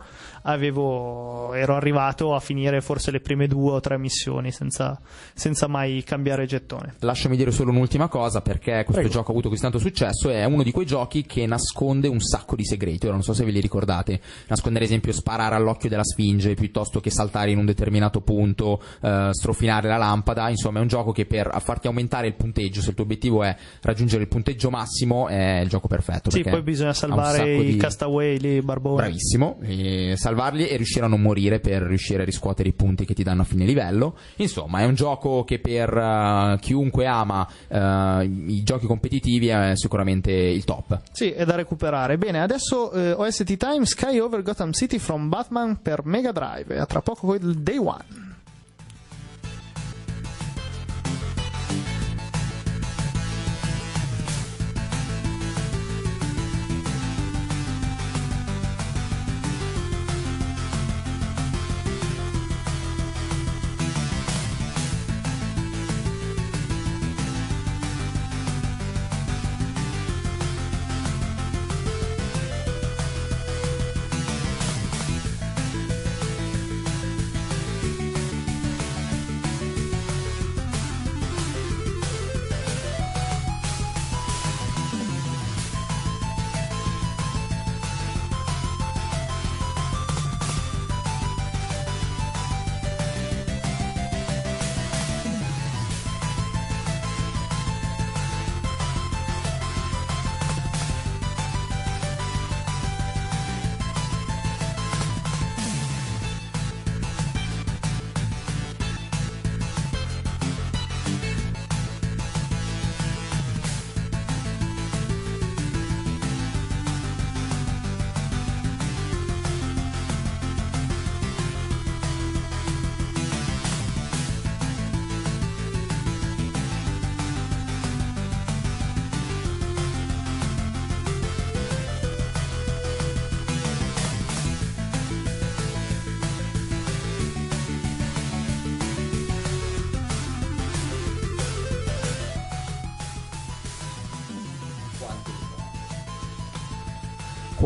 [0.48, 5.00] avevo, ero arrivato a finire forse le prime due o tre missioni senza,
[5.34, 6.96] senza mai cambiare gettone.
[7.00, 9.10] Lasciami dire solo un'ultima cosa perché questo Prego.
[9.10, 12.56] gioco ha avuto così tanto successo è uno di quei giochi che nasconde un sacco
[12.56, 13.06] di segreti.
[13.06, 14.20] Ora non so se ve li ricordate.
[14.48, 19.30] Nasconde ad esempio sparare all'occhio della sfinge piuttosto che saltare in un determinato punto, eh,
[19.32, 20.50] strofinare la lampada.
[20.50, 23.56] Insomma, è un gioco che per farti aumentare il punteggio, se il tuo obiettivo è
[23.82, 26.32] raggiungere il punteggio massimo, è il gioco perfetto.
[26.32, 28.96] Sì, poi bisogna salvare i di- castaway lì, barboni.
[28.96, 33.06] Bravissimo, e salvare salvarli e riuscire a non morire per riuscire a riscuotere i punti
[33.06, 34.16] che ti danno a fine livello.
[34.36, 40.32] Insomma, è un gioco che per eh, chiunque ama eh, i giochi competitivi è sicuramente
[40.32, 41.02] il top.
[41.12, 42.18] Sì, è da recuperare.
[42.18, 46.78] Bene, adesso eh, OST Time Sky Over Gotham City from Batman per Mega Drive.
[46.78, 48.27] A tra poco con il Day One.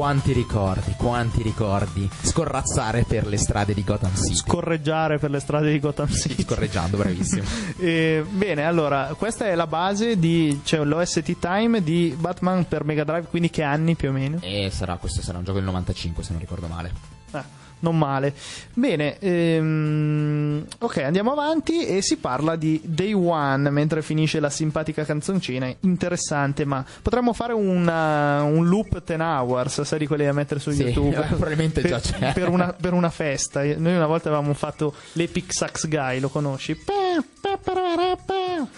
[0.01, 2.09] Quanti ricordi, quanti ricordi.
[2.23, 4.33] Scorrazzare per le strade di Gotham City.
[4.33, 6.41] Scorreggiare per le strade di Gotham City.
[6.41, 7.43] Scorreggiando, bravissimo.
[7.77, 13.03] Eh, bene, allora, questa è la base di cioè, l'OST Time di Batman per Mega
[13.03, 14.39] Drive, quindi che anni più o meno?
[14.41, 16.91] E sarà, questo sarà un gioco del 95 se non ricordo male.
[17.31, 17.45] Ah,
[17.81, 18.33] non male.
[18.73, 25.03] Bene, ehm, ok, andiamo avanti e si parla di Day One mentre finisce la simpatica
[25.05, 25.71] canzoncina.
[25.81, 30.71] Interessante, ma potremmo fare una- un loop 10 hours, sai di quelli da mettere su
[30.71, 31.21] Sì, YouTube?
[31.27, 32.33] probabilmente per, già c'è.
[32.33, 33.61] Per una, per una festa.
[33.61, 36.75] Noi una volta avevamo fatto l'Epic Sax Guy, lo conosci?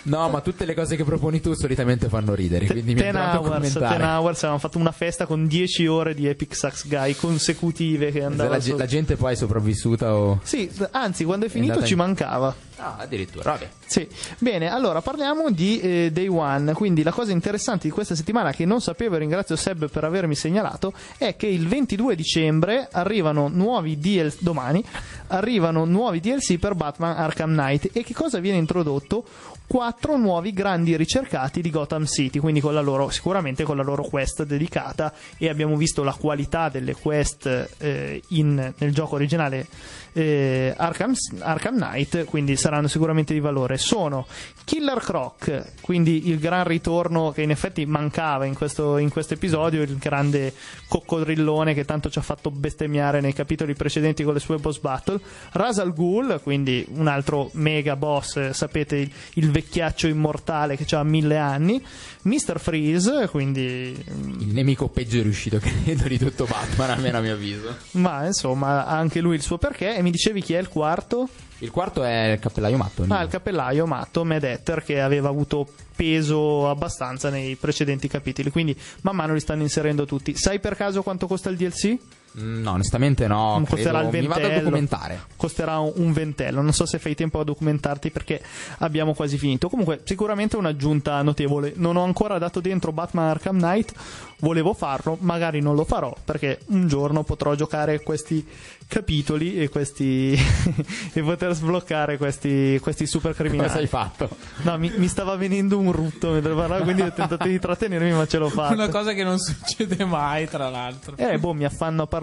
[0.03, 3.21] No, ma tutte le cose che proponi tu solitamente fanno ridere, quindi mi 10 andrò
[3.21, 4.03] a hours, 10 commentare.
[4.03, 8.55] hours, avevamo fatto una festa con 10 ore di Epic Sax Guy consecutive che andava
[8.55, 10.39] la, su- la gente poi è sopravvissuta o...
[10.43, 12.55] Sì, anzi, quando è finito andata ci in- mancava.
[12.83, 13.69] Ah, addirittura, vabbè.
[13.85, 14.05] Sì,
[14.39, 18.65] bene, allora parliamo di eh, Day One, quindi la cosa interessante di questa settimana che
[18.65, 23.97] non sapevo e ringrazio Seb per avermi segnalato è che il 22 dicembre arrivano nuovi
[23.97, 24.83] DLC, domani
[25.27, 29.23] arrivano nuovi DLC per Batman Arkham Knight e che cosa viene introdotto?
[29.65, 34.43] Quattro nuovi grandi ricercati di Gotham City, quindi con loro, sicuramente con la loro quest
[34.43, 39.67] dedicata e abbiamo visto la qualità delle quest eh, in- nel gioco originale
[40.13, 43.77] eh, Arkham, Arkham Knight, quindi saranno sicuramente di valore.
[43.77, 44.27] Sono
[44.63, 49.81] Killer Croc, quindi il gran ritorno che in effetti mancava in questo, in questo episodio,
[49.81, 50.53] il grande
[50.87, 55.19] coccodrillone che tanto ci ha fatto bestemmiare nei capitoli precedenti con le sue boss battle.
[55.51, 61.83] Rasal Ghul, quindi un altro mega boss, sapete, il, vecchiaccio immortale che ha mille anni.
[62.23, 62.57] Mr.
[62.57, 64.01] Freeze, quindi
[64.39, 67.75] Il nemico peggio riuscito credo di tutto Batman, almeno a mio avviso.
[67.91, 69.97] ma insomma anche lui il suo perché.
[70.03, 71.29] Mi dicevi chi è il quarto?
[71.59, 73.05] Il quarto è il cappellaio matto.
[73.07, 75.65] Ah, il cappellaio matto Mad Hatter che aveva avuto
[75.95, 80.35] peso abbastanza nei precedenti capitoli, quindi man mano li stanno inserendo tutti.
[80.35, 81.97] Sai per caso quanto costa il DLC?
[82.35, 84.63] No, onestamente no, costerà credo- il mi vado a ventello.
[84.63, 85.21] documentare.
[85.35, 88.41] Costerà un un ventello, non so se fai tempo a documentarti perché
[88.79, 89.69] abbiamo quasi finito.
[89.69, 91.73] Comunque, sicuramente un'aggiunta notevole.
[91.75, 93.93] Non ho ancora dato dentro Batman Arkham Knight,
[94.39, 98.45] volevo farlo, magari non lo farò perché un giorno potrò giocare questi
[98.85, 100.37] capitoli e questi
[101.13, 103.67] e poter sbloccare questi, questi super criminali.
[103.69, 104.29] Cosa hai fatto?
[104.63, 108.27] No, mi, mi stava venendo un rutto mentre parlavo, quindi ho tentato di trattenermi, ma
[108.27, 108.73] ce l'ho fatta.
[108.73, 111.15] Una cosa che non succede mai, tra l'altro.
[111.17, 112.22] Eh, boh, mi affanno a parlare.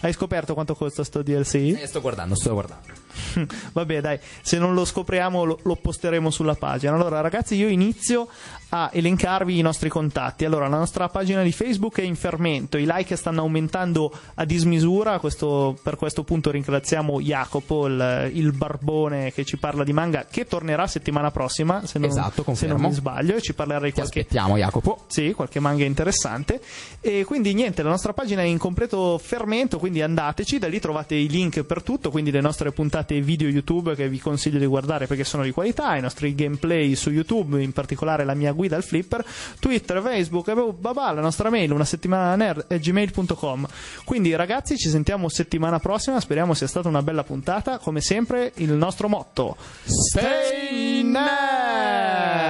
[0.00, 1.54] Hai scoperto quanto costa sto DLC?
[1.80, 2.86] Eh, sto guardando, sto guardando.
[3.72, 6.94] Vabbè, dai, se non lo scopriamo lo, lo posteremo sulla pagina.
[6.94, 8.28] Allora, ragazzi, io inizio
[8.70, 10.44] a elencarvi i nostri contatti.
[10.44, 15.18] Allora, la nostra pagina di Facebook è in fermento, i like stanno aumentando a dismisura.
[15.18, 20.46] Questo- per questo punto ringraziamo Jacopo, il, il barbone che ci parla di manga, che
[20.46, 24.20] tornerà settimana prossima, se non, Esatto, se non mi sbaglio, e ci parlerà di qualche
[24.20, 25.04] aspettiamo, Jacopo.
[25.08, 26.60] sì, qualche manga interessante.
[27.00, 29.18] E quindi niente, la nostra pagina è in completo
[29.48, 33.48] intermento, quindi andateci, da lì trovate i link per tutto, quindi le nostre puntate video
[33.48, 37.62] YouTube che vi consiglio di guardare perché sono di qualità, i nostri gameplay su YouTube,
[37.62, 39.24] in particolare la mia guida al flipper,
[39.60, 43.66] Twitter, Facebook, e boh, babà, la nostra mail, una settimana nerd, è gmail.com.
[44.04, 48.72] Quindi ragazzi ci sentiamo settimana prossima, speriamo sia stata una bella puntata, come sempre il
[48.72, 49.56] nostro motto.
[49.84, 52.46] Stay nerd!